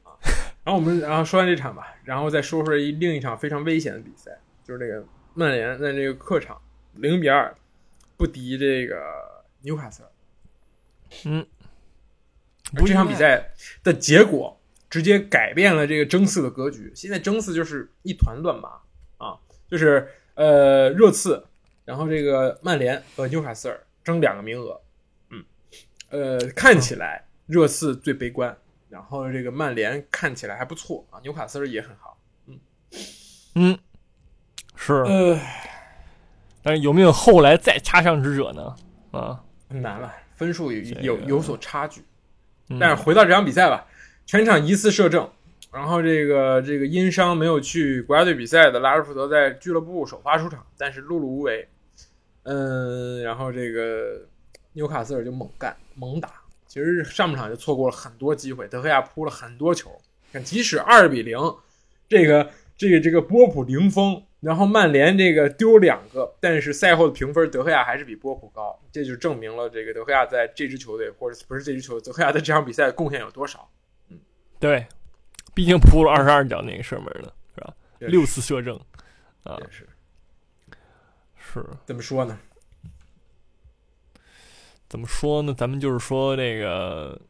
[0.05, 0.17] 啊。
[0.63, 4.31] 然后我们然后说完这场吧，然后再说说一另一场非常危险的比赛，
[4.63, 5.05] 就是那个
[5.35, 6.61] 曼联在这个客场
[6.95, 7.57] 零比二
[8.17, 8.97] 不敌这个
[9.63, 10.09] 纽卡斯尔。
[11.25, 11.47] 嗯，
[12.77, 13.53] 而这场比赛
[13.83, 16.93] 的结果直接改变了这个争四的格局。
[16.95, 18.81] 现在争四就是一团乱麻
[19.17, 21.45] 啊，就是呃热刺，
[21.85, 24.81] 然后这个曼联和纽卡斯尔争两个名额。
[25.31, 25.45] 嗯，
[26.11, 28.57] 呃，看起来热刺最悲观，
[28.89, 32.19] 然后这个曼联看起来还不错啊，纽卡斯尔也很好。
[32.47, 32.59] 嗯
[33.55, 33.79] 嗯，
[34.77, 35.39] 是，呃，
[36.63, 38.75] 但是有没有后来再插上之者呢？
[39.11, 42.01] 啊，很难了，分数有有有所差距。
[42.69, 43.85] 嗯但是回到这场比赛吧，
[44.25, 45.29] 全场一次射正，
[45.73, 51.69] 然后这个这个因伤没有去国家队比赛的拉什福德在俱乐部首发出场，但是碌碌无为。
[52.45, 54.27] 嗯，然后这个
[54.73, 56.33] 纽卡斯尔就猛干猛打，
[56.67, 59.91] 其实上半场就错过了很多机会，德赫亚扑了很多球。
[60.33, 61.39] 看，即使二比零，
[62.09, 73.69] 这个这个这个波普零封，然后曼联这个丢两个，但是赛后的评分德赫亚还是比波普高，这就证明了这个德赫亚在这支球队或者不是这支球队，德赫亚在这场比赛的贡献有多少。
[74.59, 74.87] 对，
[75.53, 77.75] 毕竟扑了二十二脚那个射门呢，是吧？
[77.99, 78.77] 这六次射正
[79.43, 79.87] 啊也，是
[81.53, 82.39] 是怎么说呢？
[84.89, 85.55] 怎么说呢？
[85.57, 87.21] 咱们就是说这个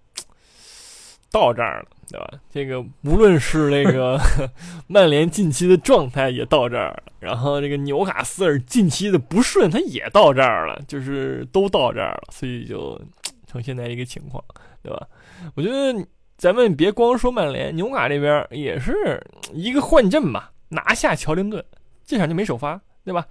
[1.30, 2.30] 到这儿了，对吧？
[2.50, 4.18] 这个无论是那个
[4.88, 13.00] 曼联近期的状态也到这儿了，然后这个纽卡斯尔近期的不顺他也到这儿了，就是都到这儿了，所以就
[13.46, 14.42] 呈现在一个情况，
[14.82, 15.06] 对吧？
[15.54, 16.06] 我觉得
[16.36, 21.64] 咱们别光说曼联，纽卡这边也是一个换阵吧，拿下乔林顿，
[22.06, 23.26] 这场就没首发，对吧？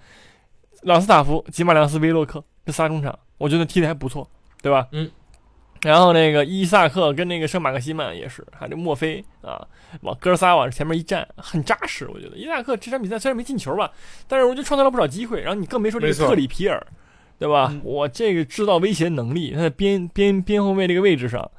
[0.84, 4.30] 朗斯塔夫、吉马良斯、威洛克这仨中场，我觉得踢的还不错，
[4.62, 4.88] 对吧？
[4.92, 5.10] 嗯。
[5.84, 9.65] 然后那个伊萨克跟那个圣马克西曼也是，还有这墨菲啊，
[10.02, 12.06] 往哥仨往前面一站，很扎实。
[12.13, 13.89] 我觉得伊萨克这场比赛虽然没进球吧，
[14.28, 15.39] 但是我觉得创造了不少机会。
[15.39, 16.86] 然后你更别说这个特里皮尔，
[17.38, 17.74] 对吧？
[17.84, 21.50] 我这个制造威胁能力，他在边边边后卫这个位置上，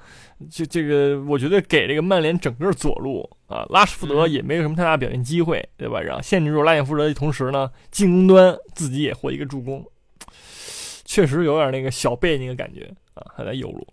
[0.51, 6.01] 这这个我觉得给这个曼联整个左路啊，拉什福德也没有什么太大表现机会，对吧？
[6.01, 9.85] 然后限制住拉什福德的同时呢，进攻端自己也获一个助攻，
[11.05, 13.87] 确实有点那个小贝那个感觉啊，还在右路。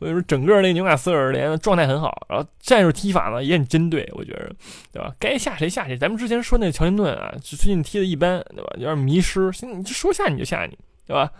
[0.00, 4.52] 所以说，整个那纽卡斯尔联状态很好，然后战术踢法呢也很针对，我觉得，
[4.92, 5.14] 对吧？
[5.20, 5.96] 该下谁下谁。
[5.96, 8.70] 咱们之前说那个乔林顿啊，最近踢的一般，对吧？
[8.74, 9.50] 有点迷失。
[9.52, 10.76] 现在你就说下你就下你，
[11.06, 11.30] 对吧？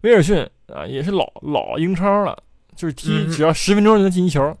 [0.00, 2.36] 威尔逊啊，也是老老英超了，
[2.78, 4.56] 就是踢只要十分钟就能进一球，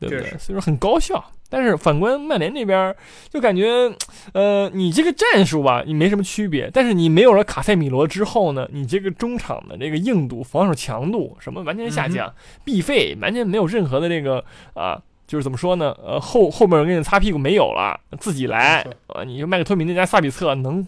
[0.00, 0.30] 对不对？
[0.36, 1.24] 所以说很高效。
[1.48, 2.92] 但是反观曼联那边，
[3.30, 3.88] 就感觉，
[4.32, 6.68] 呃，你这个战术吧，你没什么区别。
[6.74, 15.96] 但是你没有了卡塞米罗之后呢，你这个中场的这个硬度、防守强度什么完全下降，必费完全没有任何的这个啊，就是怎么说呢？
[16.04, 19.22] 呃，后后面给你擦屁股没有了，自己来啊！
[19.22, 20.84] 你说麦克托米那加萨比策能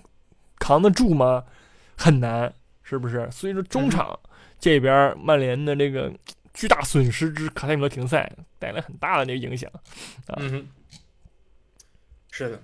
[0.58, 1.44] 扛得住吗？
[1.96, 3.28] 很难，是不是？
[3.30, 4.18] 所以说中场
[4.58, 6.12] 这边曼联的这个。
[6.58, 9.70] 巨大损失之卡塞米罗停赛带来很大的这个影响，
[10.26, 10.42] 啊，
[12.32, 12.60] 是的，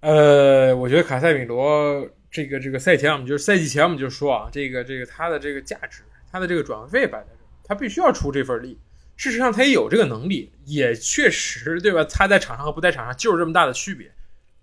[0.00, 8.78] 呃，我觉得卡塞米罗这个这个赛前我们就是赛季前我们就说啊，这个这个他的这个价值，他的这个转会费摆在这，他必须要出这份力。
[9.16, 12.04] 事实上他也有这个能力，也确实对吧？
[12.04, 14.12] 他在场上和不在场上就是这么大的区别。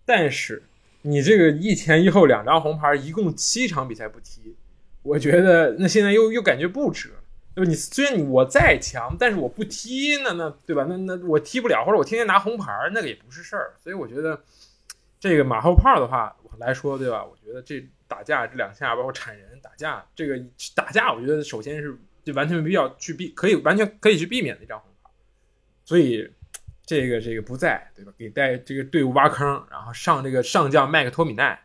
[0.06, 0.62] 但是
[1.02, 4.56] 你这个一前一后两张红牌，一共七场比赛不踢，
[5.02, 7.12] 我觉得那现在又又感觉不值。
[7.58, 7.70] 对吧？
[7.72, 10.86] 你虽然你我再强，但是我不踢，那那对吧？
[10.88, 13.74] 那那我踢不了，或者我天天拿红牌，那个也不是事儿。
[13.80, 14.40] 所以我觉得，
[15.20, 17.26] 这个马后炮的话来说，对吧？
[17.26, 20.40] 我觉得这打架这两下，包括铲人打架，这个
[20.76, 25.10] 打架，我觉得首先是就完全没必要去避，可以完全可以去避免的一张红牌。
[25.84, 26.32] 所以
[26.86, 28.14] 这个这个不在，对吧？
[28.20, 31.60] 给带这个队伍挖坑，然后上这个上将麦克托米奈，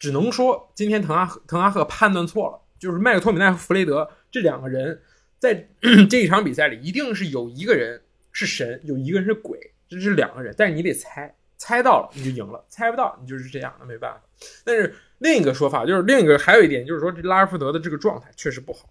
[0.00, 4.08] 只能说今天滕哈滕哈赫判断错了，就是麦克托米奈和弗雷德。
[4.30, 5.00] 这两个人
[5.38, 5.68] 在
[6.10, 8.00] 这一场比赛里，一定是有一个人
[8.32, 9.58] 是神，有一个人是鬼，
[9.88, 10.54] 这是两个人。
[10.58, 14.22] 但是你得猜，猜到了你就赢了，猜不到你就是这样，的没办法。
[14.64, 18.90] 但是另一个说法就是，另一个还有一点就是说，这拉什福德的这个状态确实不好。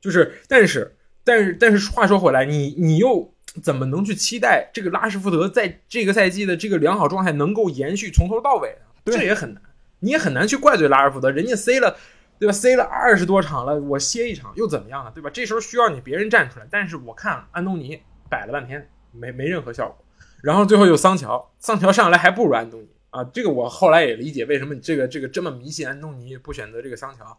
[0.00, 3.32] 就是，但是，但是，但是话说回来，你你又
[3.62, 9.12] 怎么能去期待这个拉什福德在这个赛季的这个良好状态能够延续从头到尾呢？
[9.12, 9.62] 这也很难，
[10.00, 11.96] 你也很难去怪罪拉什福德，人家塞了。
[12.38, 15.10] 对吧塞了二十多场了，我歇一场又怎么样呢？
[15.14, 15.28] 对吧？
[15.30, 20.04] 这时候需要你别人站出来，但是我看安东尼摆了半天，没没任何效果。
[20.40, 23.24] 然后最后又桑乔，桑乔上来还不如安东尼啊！
[23.24, 27.36] 这个我后来也理解为什么你这个这个这么迷信安东尼，不选择这个桑乔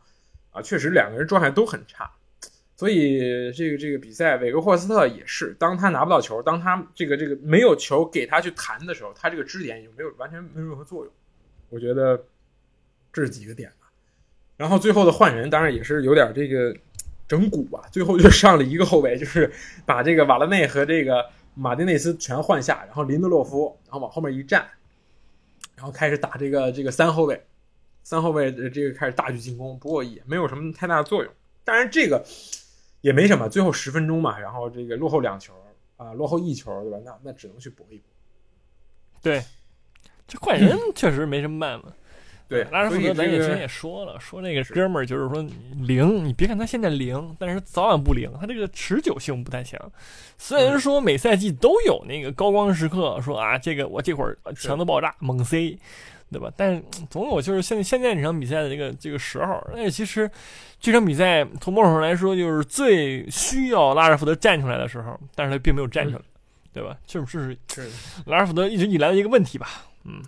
[0.52, 0.62] 啊？
[0.62, 2.12] 确实两个人状态都很差，
[2.76, 11.14] 所以这个这个比赛，韦格霍斯特也是，当他拿不到球，当他这个这个没有球给他去弹的时候，他这个支点就没有完全没有任何作用。
[11.70, 12.22] 我觉得
[13.14, 13.72] 这是几个点。
[14.60, 16.76] 然后最后的换人当然也是有点这个
[17.30, 19.50] 整蛊吧，最后就上了一个后卫，就是
[19.86, 24.68] 把这个瓦拉内和这个马丁内斯全换下，然后林德洛夫，然后往后面一站，
[25.78, 27.42] 然后开始打这个这个三后卫，
[28.04, 31.32] 三后卫这个开始大举进攻，不过也没有什么太大的作用。
[31.64, 32.22] 当然这个
[33.00, 35.54] 也没什么，最后十分钟嘛，然后这个落后两球
[35.96, 36.98] 啊，落后一球，对吧？
[37.06, 38.04] 那那只能去搏一搏。
[39.22, 39.42] 对，
[40.28, 41.88] 这换人确实没什么办法。
[42.50, 45.46] 对，拉什福德，咱也之前也说了，说那个哥们儿就是说
[45.82, 49.80] 零，你别看他现在零，但是早晚不灵，他这个持久性不太强。
[50.40, 55.78] 虽然说每赛季都有那个高光时刻，说啊，这个我这会儿强度爆炸，猛 C，
[56.32, 56.52] 对吧？
[56.58, 60.28] 但总有就是现现在这场比赛的这个这个时候，那其实
[60.80, 66.22] 这场比赛从某种上来说，就是最需要拉什福德站出来的时候，但是他并没有站出来，
[66.74, 66.98] 对吧？
[67.06, 67.92] 这是是
[68.26, 69.68] 拉什福德一直以来的一个问题吧？
[70.06, 70.20] 嗯。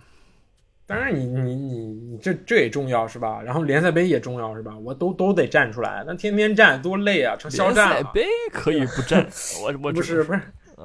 [0.92, 3.40] 当然，你你你你这这也重要是吧？
[3.42, 4.76] 然后联赛杯也重要是吧？
[4.84, 7.94] 我都都得站出来，那天天站多累啊，成肖战了。
[7.94, 9.26] 联赛杯可以不站，
[9.64, 10.40] 我我不是不是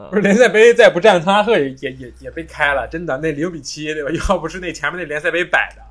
[0.10, 4.10] 不是联赛杯再不站，滕哈赫也也也也被开了，真的那零比七对吧？
[4.30, 5.82] 要不是那前面那联赛杯摆的，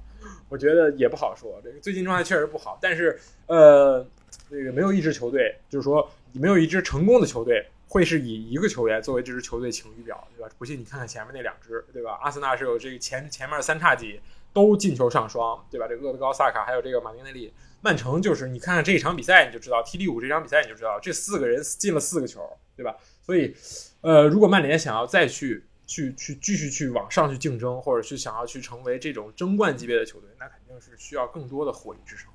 [0.49, 1.61] 我觉得也不好说。
[1.63, 4.03] 这个最近状态确实不好，但是呃，
[4.49, 7.67] 这个没有一支球队，就是说没有一支成功的球队。
[7.89, 10.51] 会是以一个球员作为这支球队晴雨表，对吧？
[10.59, 12.19] 不信你看看前面那两支，对吧？
[12.21, 14.21] 阿森纳是有这个前前面三叉戟
[14.53, 15.87] 都进球上双，对吧？
[15.87, 22.45] 这个厄德高、萨卡还有这个马丁内利，曼城就是你看看这一场比赛你就知道，T D 五这场比赛你就知道，这四个人进了四个球，
[22.77, 22.97] 对吧？
[23.23, 23.55] 所以，
[24.01, 32.33] 呃，如果曼联想要再去去去继续去往上去竞争，或者去想要去成为这种争冠级别的球队，那肯定是需要更多的火力支撑，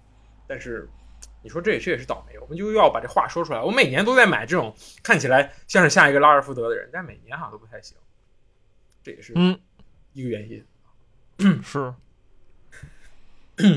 [0.48, 0.90] 但是。
[1.42, 3.62] 你说这也这也是倒霉，我们就要把这话说出来。
[3.62, 7.98] 我每年都在买这种看起来像是下一个拉尔福德的人，但每年好像都不太行，
[9.04, 9.60] 这也是嗯
[10.14, 10.64] 一个原因。
[11.64, 11.94] 是，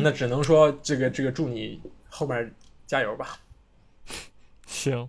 [0.03, 2.55] 那只能说这个这个祝你后面
[2.87, 3.38] 加油吧。
[4.66, 5.09] 行，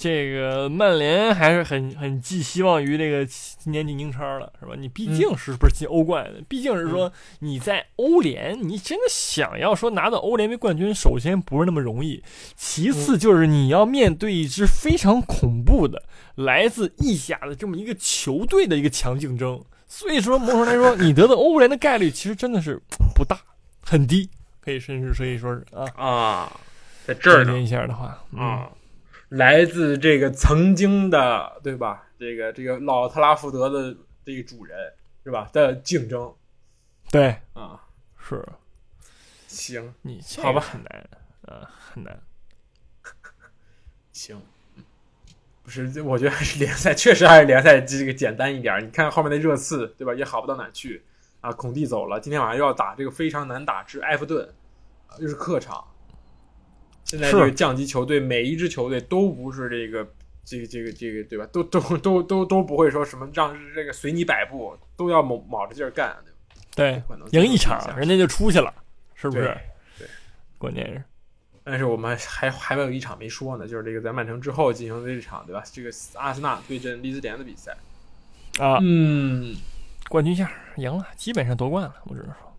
[0.00, 4.72] 这个曼联还是很很寄希望于这个今年进英超了，是吧？
[4.78, 6.40] 你毕竟是不是进欧冠的？
[6.48, 12.24] 毕竟是说你在欧联，你真的想要说拿到欧联杯冠军，首先不是那么容易，
[12.56, 16.02] 其次就是你要面对一支非常恐怖的
[16.36, 19.62] 来自意甲的这么一个球队的一个强竞争。
[19.86, 22.80] 所以说，某种来说，你得到欧联的概率其实真的是
[23.14, 23.38] 不大，
[23.82, 24.30] 很低，
[24.62, 26.60] 可以甚至可以说是啊啊，
[27.04, 28.70] 在这儿呢一下的话啊，
[29.30, 32.06] 来自这个曾经的对吧？
[32.18, 34.92] 这个这个老特拉福德的这个主人
[35.24, 35.48] 是吧？
[35.52, 36.34] 的竞争，
[37.10, 37.80] 对啊，
[38.18, 38.46] 是
[39.46, 41.08] 行，你好吧，很难
[41.42, 42.20] 啊，很难，
[44.12, 44.40] 行。
[45.62, 48.84] 不是，我觉得还是联赛确实还是联赛这个简单一点。
[48.84, 50.12] 你看后面的热刺，对吧？
[50.12, 51.04] 也好不到哪去
[51.40, 51.52] 啊。
[51.52, 54.52] 孔蒂走了，今天晚上又要打这个非常难打之埃弗顿，
[55.18, 55.84] 又是客场。
[57.10, 60.08] 现在这个降级球队，每一支球队都不是这个
[60.44, 61.44] 这个这个这个，对吧？
[61.50, 66.16] 都都都都都不会说什么让这个随你摆布，都要卯卯着劲儿干，
[66.76, 67.16] 对吧？
[67.32, 68.72] 对，赢一场人家就出去了，
[69.16, 69.58] 是不是？
[69.98, 70.06] 对，
[70.56, 71.02] 关键是。
[71.64, 75.64] 但是我们还还没有一场没说呢，就是这个在曼城之后进行的这场，对吧？
[75.72, 77.76] 这个阿森纳对阵利兹联的比赛
[78.60, 79.56] 啊，嗯，
[80.08, 81.94] 冠军线赢了，基本上夺冠了。
[82.04, 82.49] 我只能说，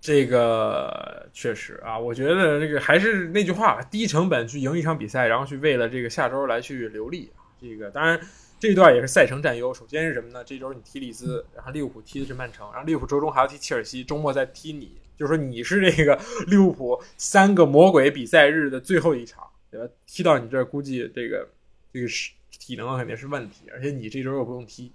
[0.00, 7.30] 这个确实啊，我觉得这个还是那句话，低成本去赢一场比赛，然后去为了这个下周来去留力。
[7.60, 8.20] 这个当然
[8.60, 9.74] 这段也是赛程占优。
[9.74, 10.44] 首先是什么呢？
[10.44, 14.96] 这周你踢利兹，然后利物浦踢的是曼城，然后利物浦周中还要踢切尔西，周末再踢你。
[15.16, 19.92] 就是说你是这个利物浦三个魔鬼比赛日的最后一场，对吧？
[20.06, 21.48] 踢到你这儿，估计这个
[21.92, 24.92] 这个是体能肯定是问题，而且你这周又不用踢，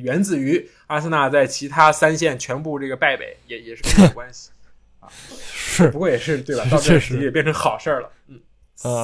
[0.00, 4.50] 源自于阿森纳在其他三线全部这个败北，也也是有关系
[5.00, 5.08] 啊。
[5.34, 6.64] 是，不过也是对吧？
[6.70, 8.10] 到这时也变成好事儿了。
[8.28, 8.40] 嗯，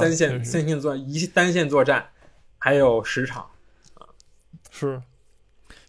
[0.01, 2.09] 三线三线作一单线作战
[2.59, 3.49] 还有十场
[3.95, 4.07] 啊，
[4.71, 5.01] 是。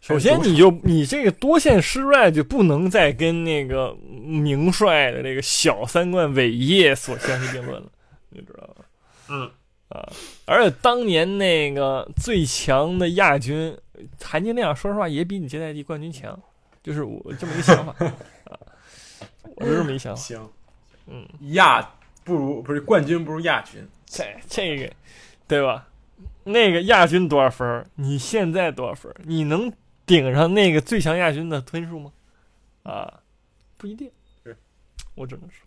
[0.01, 7.91] 首先，你就你这个多线失败就不能再跟那个名帅的这个小三冠伟业所相提并论了，
[8.29, 8.85] 你知道吗？
[9.29, 9.51] 嗯
[9.89, 10.09] 啊，
[10.45, 13.77] 而且当年那个最强的亚军
[14.21, 16.39] 含金量，说实话也比你接待季冠军强，
[16.83, 17.93] 就是我这么一个想法
[18.45, 18.57] 啊，
[19.55, 20.21] 我是这么一想法。
[20.21, 20.49] 行，
[21.07, 21.81] 嗯，亚
[22.23, 24.91] 不如不是冠军不如亚军，这这个
[25.47, 25.87] 对吧？
[26.43, 27.85] 那个亚军多少分？
[27.95, 29.13] 你现在多少分？
[29.23, 29.71] 你能？
[30.05, 32.11] 顶上那个最强亚军的分数吗？
[32.81, 33.19] 啊，
[33.77, 34.09] 不一定。
[34.43, 34.57] 是，
[35.13, 35.63] 我只能说，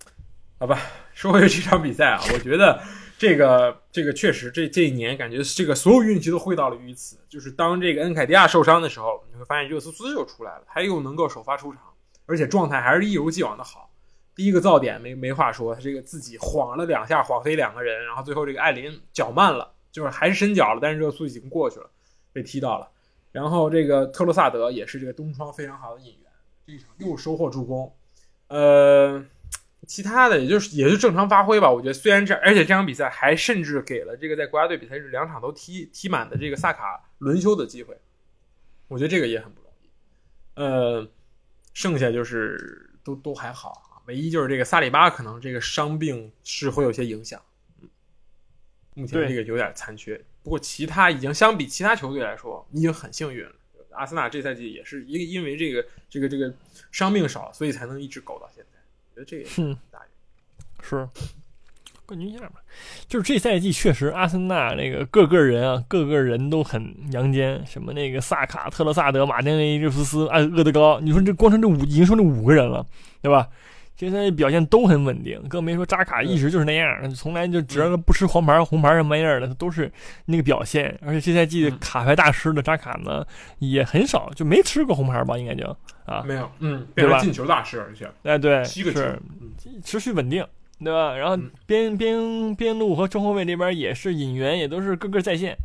[0.58, 0.80] 好吧。
[1.14, 2.82] 说回这场比赛啊，我觉得
[3.22, 7.16] 这个这个确实，这这一年感觉这个所有运气都汇到了于此。
[7.28, 11.82] 就是当这个恩凯迪亚受伤的时候，你会发现热苏斯又出来了，他又能够首发出场，
[12.26, 13.88] 而且状态还是一如既往的好。
[14.34, 21.88] 第一个噪点没没话说，他这个自己晃了两下，晃飞两个人，然后最后这个艾琳脚慢了，就是还是伸脚了，但是热苏已经过去了，
[22.32, 22.88] 被踢到了。
[23.30, 26.26] 然后这个特罗萨德也是这个东窗非常好的引援，
[26.66, 27.94] 这一场又收获助攻，
[28.48, 29.24] 呃，
[29.86, 31.70] 其他的也就是也就正常发挥吧。
[31.70, 37.98] 我觉得虽然这，而且这场比赛还甚至给了这个在国家队比赛日两场都踢踢满的这个萨卡轮休的机会，
[38.88, 39.88] 我觉得这个也很不容易。
[40.54, 41.08] 呃，
[41.74, 47.42] 剩下就是都都还好啊，唯一就是这个萨里巴可能这个伤病是会有些影响，
[47.80, 47.88] 嗯，
[48.94, 50.22] 目前这个有点残缺。
[50.42, 53.52] 不过，其他已经相比其他球队来说，已经很幸运了。
[53.90, 56.52] 阿森纳这赛季也是因因为这个这个这个
[56.90, 58.71] 伤病少，所以才能一直苟到现在。
[59.14, 59.76] 我觉得这也是。
[60.80, 61.08] 是
[62.04, 62.54] 冠军线嘛？
[63.06, 67.64] 就是这赛季确实，阿森纳那个各个人啊，各个人都很阳间。
[67.64, 72.84] 什么那个萨卡、特勒萨德、马丁内、热苏斯、埃厄德高，你说这光成这五，已经说这五个人了，
[73.22, 73.48] 对吧？
[73.96, 79.90] 现在表现都很稳定，更别说扎卡一直就是那样，从来就只要不吃黄牌、 红牌什么玩意儿的，他都是
[80.26, 80.98] 那个表现。
[81.06, 83.24] 而且这赛季卡牌大师的扎卡呢，
[83.58, 85.38] 也很少就没吃过红牌吧？
[85.38, 85.64] 应该就
[86.04, 89.20] 啊，没有，嗯，变成进球大师，而且哎，对，是
[89.84, 90.44] 持续稳定。
[90.82, 91.14] 对吧？
[91.16, 95.56] 然后边边边路和中后卫这边也是引援，也都是个个在线，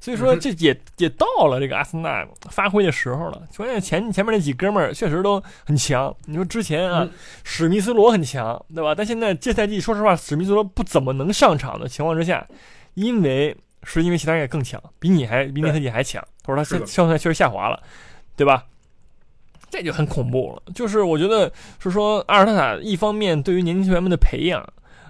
[0.00, 3.42] 所以说这也也到了这个阿森纳发挥的时候了。
[3.56, 6.14] 关键前前面那几哥们儿确实都很强。
[6.26, 7.08] 你说之前啊，
[7.44, 8.94] 史密斯罗很强，对吧？
[8.94, 12.46] 但现在这赛季说实话，史密斯罗不怎么能上场的情况之下，
[12.94, 17.82] 因为是因为其他人也更强，比你还比你赛季还强，或者他现现在确实下滑了，
[18.36, 18.64] 对吧？
[19.68, 24.64] 这就很恐怖了，就是我觉得是说阿尔特塔一方面对于年轻球员们的培养，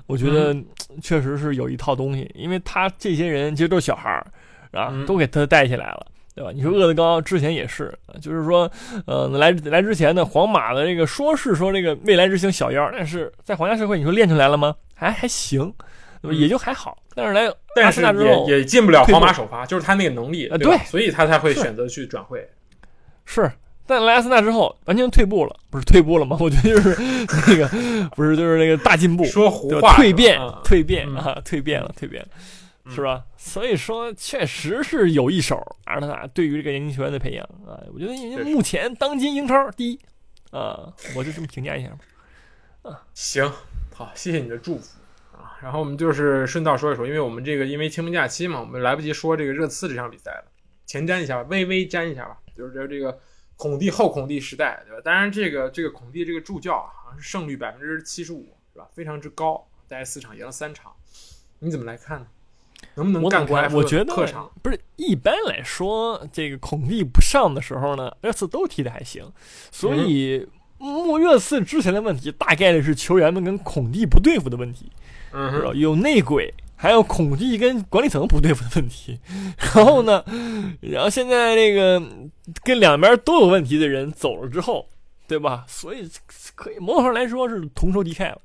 [0.06, 0.56] 我觉得
[1.02, 4.26] 确实是有一套东西，因为他这些人其实都是小孩儿，
[4.72, 6.50] 啊，都给他带起来了，对吧？
[6.54, 8.70] 你说厄德高之前也是，就是说，
[9.06, 14.74] 呃，来来之前呢，皇马的这个说是说这个未来之星小妖，但是在皇家社会，你说练出来了吗？
[14.94, 15.72] 还还行，
[16.22, 16.96] 也就还好。
[17.14, 22.46] 但是来但是也也进不了皇马首发，就是他那个能力，对，所以他才会选择去转会。
[23.24, 23.50] 是，
[23.86, 26.36] 但来阿森纳之后完全退步了，不是退步了吗？
[26.40, 26.96] 我觉得就是
[27.48, 32.28] 那个，不是就是那个大进步，说胡话，蜕变，蜕变啊，蜕变了，蜕变了。
[32.88, 33.24] 是吧？
[33.36, 39.98] 所以说，确实是有一手，阿尔特塔对于这个年轻球员的培养啊，我觉得目前当今英超第一
[40.52, 41.98] 啊，我就这么评价一下吧。
[42.82, 43.50] 啊，行，
[43.92, 44.98] 好，谢谢你的祝福
[45.32, 45.58] 啊。
[45.60, 50.44] 然后我们就是顺道说一说，因为我们这个因为清明假期嘛，我们来不及说这个热刺这场比赛了，
[50.86, 53.18] 前瞻一下吧，微微沾一下吧，就是这个
[53.56, 55.00] 孔蒂后孔蒂时代，对吧？
[55.04, 58.86] 当然，这个这个孔蒂这个助教啊，好像是胜率百分之七十五，是吧？
[58.92, 60.92] 非常之高，在四场赢了三场，
[61.60, 62.26] 你怎么来看呢？
[62.94, 63.58] 能不能干过？
[63.72, 64.14] 我觉得
[64.62, 64.78] 不是。
[64.96, 69.30] 一般来说，这个孔蒂不上的时候呢，热刺都踢的还行。
[69.70, 70.46] 所以，
[70.78, 74.92] 穆热刺之前的问题，大概率是球员们跟孔蒂不对付的问题。
[75.32, 79.18] 嗯，有内鬼，还有恐惧跟管理层不对付的问题。
[79.74, 80.24] 然后呢，
[80.80, 82.00] 然后现在那个
[82.62, 84.86] 跟两边都有问题的人走了之后，
[85.26, 85.64] 对吧？
[85.66, 86.08] 所以
[86.54, 88.40] 可以某种上来说是同仇敌忾了。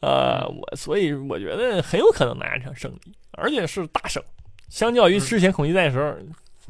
[0.00, 4.22] 呃，我所以我觉得很有可能拿一场胜利，而且是大胜，
[4.68, 6.14] 相较于之前恐惧在的时候，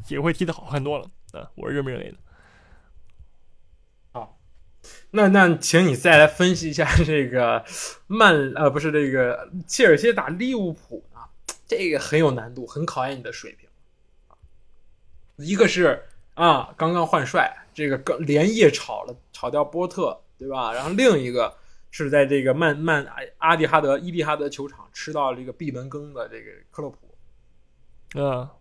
[0.07, 2.17] 也会踢得好很多了啊，我是这么认为的。
[5.11, 7.63] 那那请你再来分析一下这个
[8.07, 11.29] 曼呃不是这个切尔西打利物浦啊，
[11.67, 13.69] 这个很有难度，很考验你的水平。
[15.37, 16.03] 一个是
[16.33, 20.73] 啊，刚刚换帅，这个刚连夜炒了炒掉波特，对吧？
[20.73, 21.57] 然后另一个。
[21.89, 28.51] 是在这个曼曼阿迪哈德伊蒂哈德球场吃到这个闭门羹的这个克洛普，啊，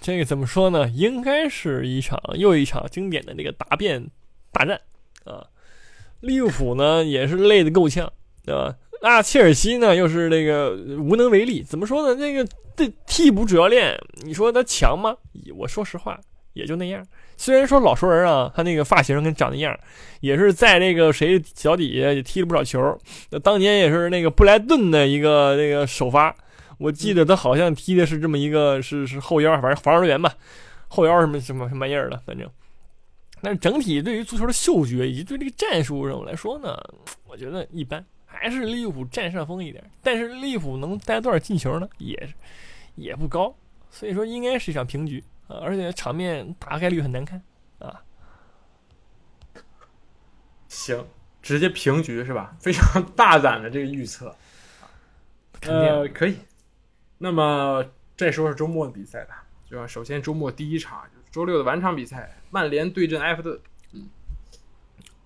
[0.00, 0.88] 这个怎么说呢？
[0.88, 4.10] 应该是一场又一场经典的那个答辩
[4.50, 4.80] 大战
[5.24, 5.46] 啊！
[6.24, 8.10] 利物浦呢也是累得够呛，
[8.44, 8.74] 对吧？
[9.02, 11.62] 那切尔西呢又是那个无能为力。
[11.62, 12.14] 怎么说呢？
[12.14, 15.14] 那个这替补主教练，你说他强吗？
[15.56, 16.18] 我说实话，
[16.54, 17.06] 也就那样。
[17.36, 19.78] 虽然说老熟人啊，他那个发型跟长那样，
[20.20, 22.98] 也是在那个谁脚底下也踢了不少球。
[23.42, 26.34] 当年也是那个布莱顿的一个那个首发，
[26.78, 30.32] 我记得他好像踢的是这么一个是是后腰，反正防守员吧，
[30.88, 32.48] 后腰什么什么什么玩意儿的，反正。
[33.44, 36.74] 但是整体对于足球的嗅觉以及对这个战术上来说呢，
[37.26, 39.84] 我觉得一般，还是利物浦占上风一点。
[40.02, 41.86] 但是利物浦能带多少进球呢？
[41.98, 42.28] 也
[42.94, 43.54] 也不高，
[43.90, 45.22] 所以说应该是一场平局。
[45.46, 47.42] 啊，而且场面大概率很难看
[47.78, 48.02] 啊。
[50.68, 51.06] 行，
[51.42, 52.56] 直接平局是吧？
[52.58, 54.34] 非常大胆的这个预测。
[55.60, 56.38] 呃，可以。
[57.18, 57.84] 那么
[58.16, 59.44] 再说说周末的比赛吧。
[59.68, 63.58] 就首先周末第一场，就是周六的晚场比赛，曼联对阵埃弗顿。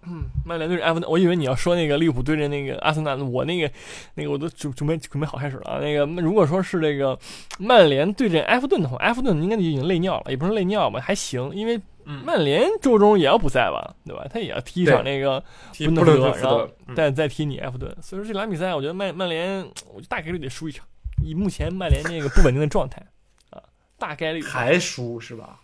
[0.05, 3.71] 嗯，曼联对阵埃弗顿，我以为你要说那个利物浦对阵那个阿森纳，我那个
[4.15, 5.79] 那个我都准准备准备好开始了啊。
[5.81, 7.19] 那个如果说是这个
[7.59, 11.79] 曼联对阵埃弗顿的话，埃弗顿应该就已经累尿了，也不是累尿吧，还行，因为
[12.25, 14.27] 曼联周中也要补赛吧，对吧？
[14.33, 15.39] 他也要踢一场那个
[15.77, 17.95] 布伦特福德，然后再再踢你埃弗顿。
[18.01, 20.87] 所以说这两场比赛，我觉得曼曼联，我大概率得输一场。
[21.23, 23.05] 以目前曼联那个不稳定的状态
[23.51, 23.61] 啊，
[23.99, 25.61] 大概率还输是吧？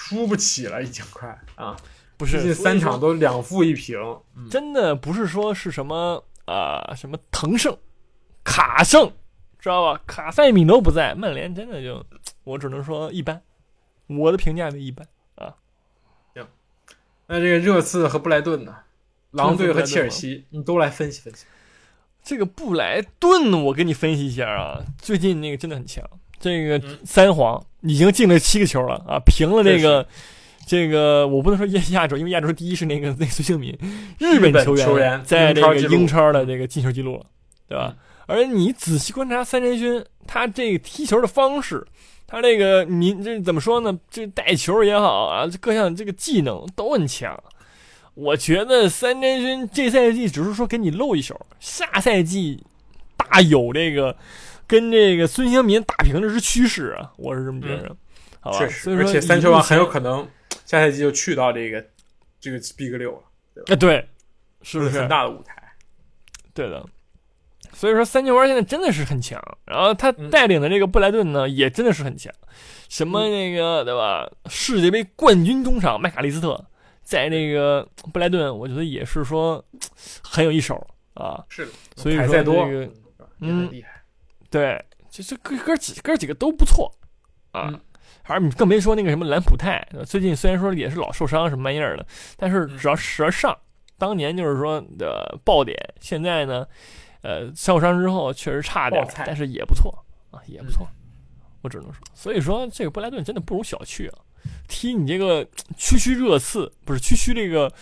[0.00, 1.76] 输不起了，已经快啊。
[2.16, 3.98] 不是三场都两负一平，
[4.50, 7.76] 真的不是说是什么啊什么腾胜、
[8.42, 9.12] 卡胜，
[9.58, 10.02] 知道吧？
[10.06, 12.04] 卡塞米罗不在，曼联真的就
[12.44, 13.42] 我只能说一般，
[14.06, 15.54] 我的评价为一般啊。
[16.34, 16.46] 行，
[17.26, 18.74] 那这个热刺和布莱顿呢？
[19.30, 21.44] 狼队和切尔西，你都来分析分析。
[22.22, 26.04] 这个布莱顿，我给你分析一下啊，最近那个真的很强，
[26.40, 30.04] 这个三皇已经进了七个球了啊，平了那个。
[30.66, 33.76] 这个我不能说亚亚洲，因为亚洲第一是那个那孙兴民，
[34.20, 37.26] 日本球员在这个英超的这个进球记录了，
[37.66, 37.96] 对吧？
[38.26, 41.84] 而你仔细观察三连勋，他这个踢球的方式，
[42.24, 43.98] 他这个你这怎么说呢？
[44.08, 47.36] 这带球也好啊，各项这个技能都很强。
[48.14, 52.62] 我觉得三连勋这赛季只是说给你露一手，下赛季
[53.16, 54.16] 大有这个
[54.70, 57.96] 跟这个孙兴民打平这是趋势啊，我是这么觉得。
[58.38, 60.24] 好吧，而且三球王很有可能。
[60.64, 61.84] 下赛季就去到这个
[62.38, 63.76] 这个 Big 六了，对吧？
[63.76, 64.08] 对，
[64.62, 65.60] 是不是很大的舞台？
[66.54, 66.86] 对的。
[67.72, 69.42] 所以说，三球王现在真的是很强。
[69.64, 72.32] 然后他带领的这个布莱顿呢，也真的是很强。
[72.88, 74.30] 什么那个对吧？
[74.48, 76.64] 世界杯冠军中场麦卡利斯特，
[77.02, 79.64] 在那个布莱顿，我觉得也是说
[80.22, 81.44] 很有一手啊。
[81.48, 82.88] 是的，所以说这个
[83.40, 83.68] 嗯，
[84.50, 86.92] 对，就是哥哥几哥几个都不错
[87.52, 87.80] 啊。
[88.24, 93.56] 而你更别说那个什么兰普泰，最近虽然说也是老受伤什么玩意儿的，但是只要时而上，
[93.98, 96.64] 当年就是说的爆点，现在呢，
[97.22, 99.92] 呃，受伤之后确实差点但是也不错
[100.30, 100.86] 啊，也不错，
[101.62, 104.18] 我只能说，所以说这个布莱顿真的不容小觑啊，
[104.68, 105.44] 踢你这个
[105.76, 107.72] 区区热刺，不是区区这个，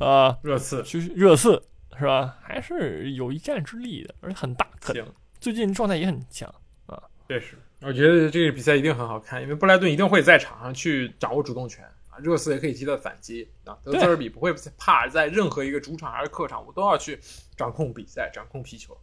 [0.00, 1.62] 呃，热刺区区热刺
[1.96, 2.38] 是吧？
[2.42, 5.06] 还是有一战之力的，而且很大，很行，
[5.42, 6.48] 最近状态也很强
[6.86, 7.02] 啊。
[7.28, 17.18] 确实，我觉得这个比赛一定很好看，因为布莱顿一定会在场上去掌握主动权啊，热刺也可以踢到反击啊，德泽尔比不会怕在任何一个主场还是客场，我都要去
[17.56, 18.96] 掌控比赛，掌控皮球。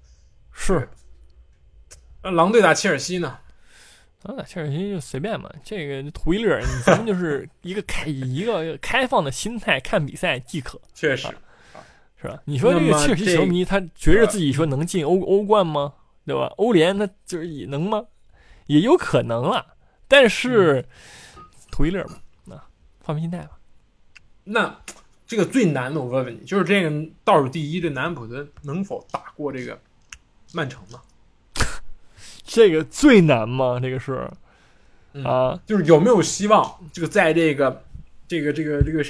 [0.53, 0.87] 是，
[2.23, 3.37] 那狼队打切尔西呢？
[4.23, 11.27] 啊，切尔西就随便嘛，这个图一乐，你咱们就是 一个开以一个开放的心态看比赛即可，确实，
[12.21, 12.41] 是吧？
[12.45, 15.93] 你说这个切尔西球迷，他觉着自己说能进欧欧冠吗？
[16.30, 16.45] 对吧？
[16.57, 18.05] 欧联他就是也能吗？
[18.67, 19.65] 也有可能了，
[20.07, 20.86] 但是
[21.71, 22.05] 图一乐
[22.45, 22.69] 嘛，啊
[23.01, 23.57] 放平心态吧。
[24.43, 24.80] 那
[25.25, 29.80] 这个最难的，我问问你，就是这个倒数第一的南安普顿能否打过这个
[30.53, 30.99] 曼城呢？
[32.45, 33.80] 这个最难吗？
[33.80, 34.30] 这个是
[35.23, 37.84] 啊，就是有没有希望这个在这个
[38.27, 39.03] 这个这个这个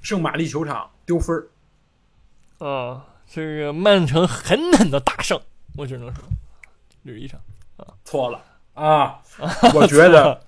[0.00, 2.66] 圣玛丽球场丢分儿？
[2.66, 5.40] 啊，这个曼城狠狠的大胜，
[5.76, 6.24] 我只能说
[7.04, 7.40] 这是一场
[7.76, 8.44] 啊，错了
[8.74, 9.22] 啊！
[9.74, 10.42] 我觉得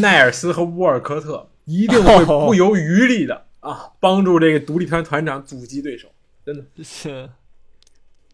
[0.00, 6.08] 奈尔斯和沃尔科特一定会 不遗余力的啊，帮助这个独立团团长阻击对手，
[6.44, 7.30] 真的是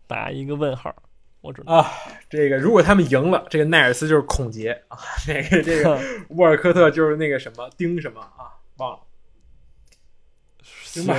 [0.06, 0.94] 打一个问号。
[1.40, 1.90] 我知道啊，
[2.28, 5.98] 这个如果他们赢了，这个奈尔斯就是孔杰啊，这个这个
[6.36, 9.00] 沃尔科特就是那个什么丁什么啊，忘了。
[10.62, 11.14] 行吧，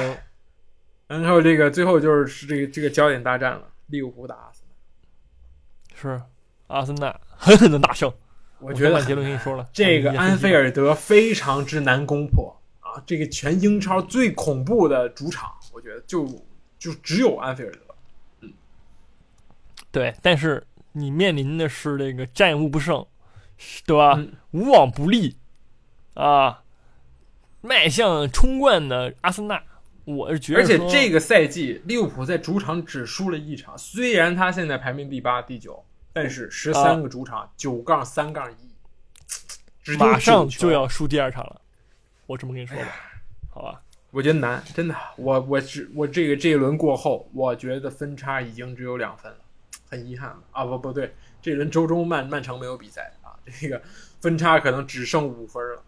[1.08, 4.51] 然后这个最后就是这个这个焦点大战了，利物浦打
[6.10, 6.22] 是
[6.68, 8.12] 阿森纳狠狠的大胜。
[8.60, 16.28] 我觉得杰伦跟你说了，这个安菲尔德非常之难攻破啊，这个全英超最恐怖的主场，我觉得就
[16.78, 17.80] 就只有安菲尔德。
[18.42, 18.54] 嗯
[19.92, 23.06] 对，但是你面临的是这个战无不胜，
[23.86, 24.14] 对吧？
[24.18, 25.38] 嗯、无往不利
[26.14, 26.64] 啊，
[27.62, 29.62] 迈向冲冠的阿森纳，
[30.06, 30.60] 我是觉得。
[30.60, 35.84] 而且这个赛季利物浦在主场只输了一场，虽然他现在排名第八、第九，
[36.14, 41.62] 但是十三个主场九杠三杠一，马上就要输第二场了。
[42.26, 42.86] 我这么跟你说吧，
[43.50, 43.82] 好吧？
[44.12, 44.96] 我觉得难，真的。
[45.16, 49.38] 我我只我这个这一轮过后，我觉得分差已经只有两分了。
[49.90, 53.82] 很遗憾啊，不不对，这轮周中曼曼城没有比赛啊，这个
[54.22, 55.84] 分差可能只剩五分了，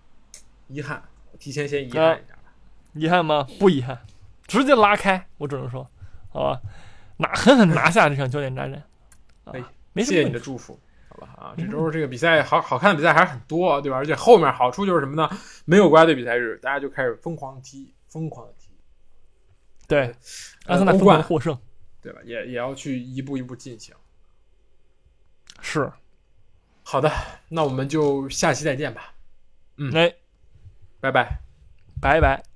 [0.67, 1.01] 遗憾，
[1.39, 2.53] 提前先遗憾一下吧。
[2.93, 3.47] 遗憾吗？
[3.59, 4.05] 不遗憾，
[4.45, 5.89] 直接拉开，我只能说，
[6.29, 6.61] 好吧，
[7.17, 8.83] 拿狠狠拿下这场焦点大战。
[9.45, 9.63] 哎，
[9.93, 13.97] 没谢谢你的祝福，好吧啊，这周这个比赛好好看的比赛还是很多，对吧？
[13.97, 15.29] 而且后面好处就是什么呢？
[15.65, 18.69] 没有国家队比赛日，大家就开始疯狂踢，疯狂的踢。
[19.87, 20.13] 对，
[20.65, 21.57] 阿森纳疯狂获胜。
[22.01, 22.19] 对吧？
[22.25, 23.95] 也也要去一步一步进行。
[25.61, 25.89] 是，
[26.83, 27.09] 好的，
[27.47, 29.13] 那我们就下期再见吧。
[29.77, 30.13] 嗯，哎，
[30.99, 31.39] 拜拜，
[32.01, 32.52] 拜拜。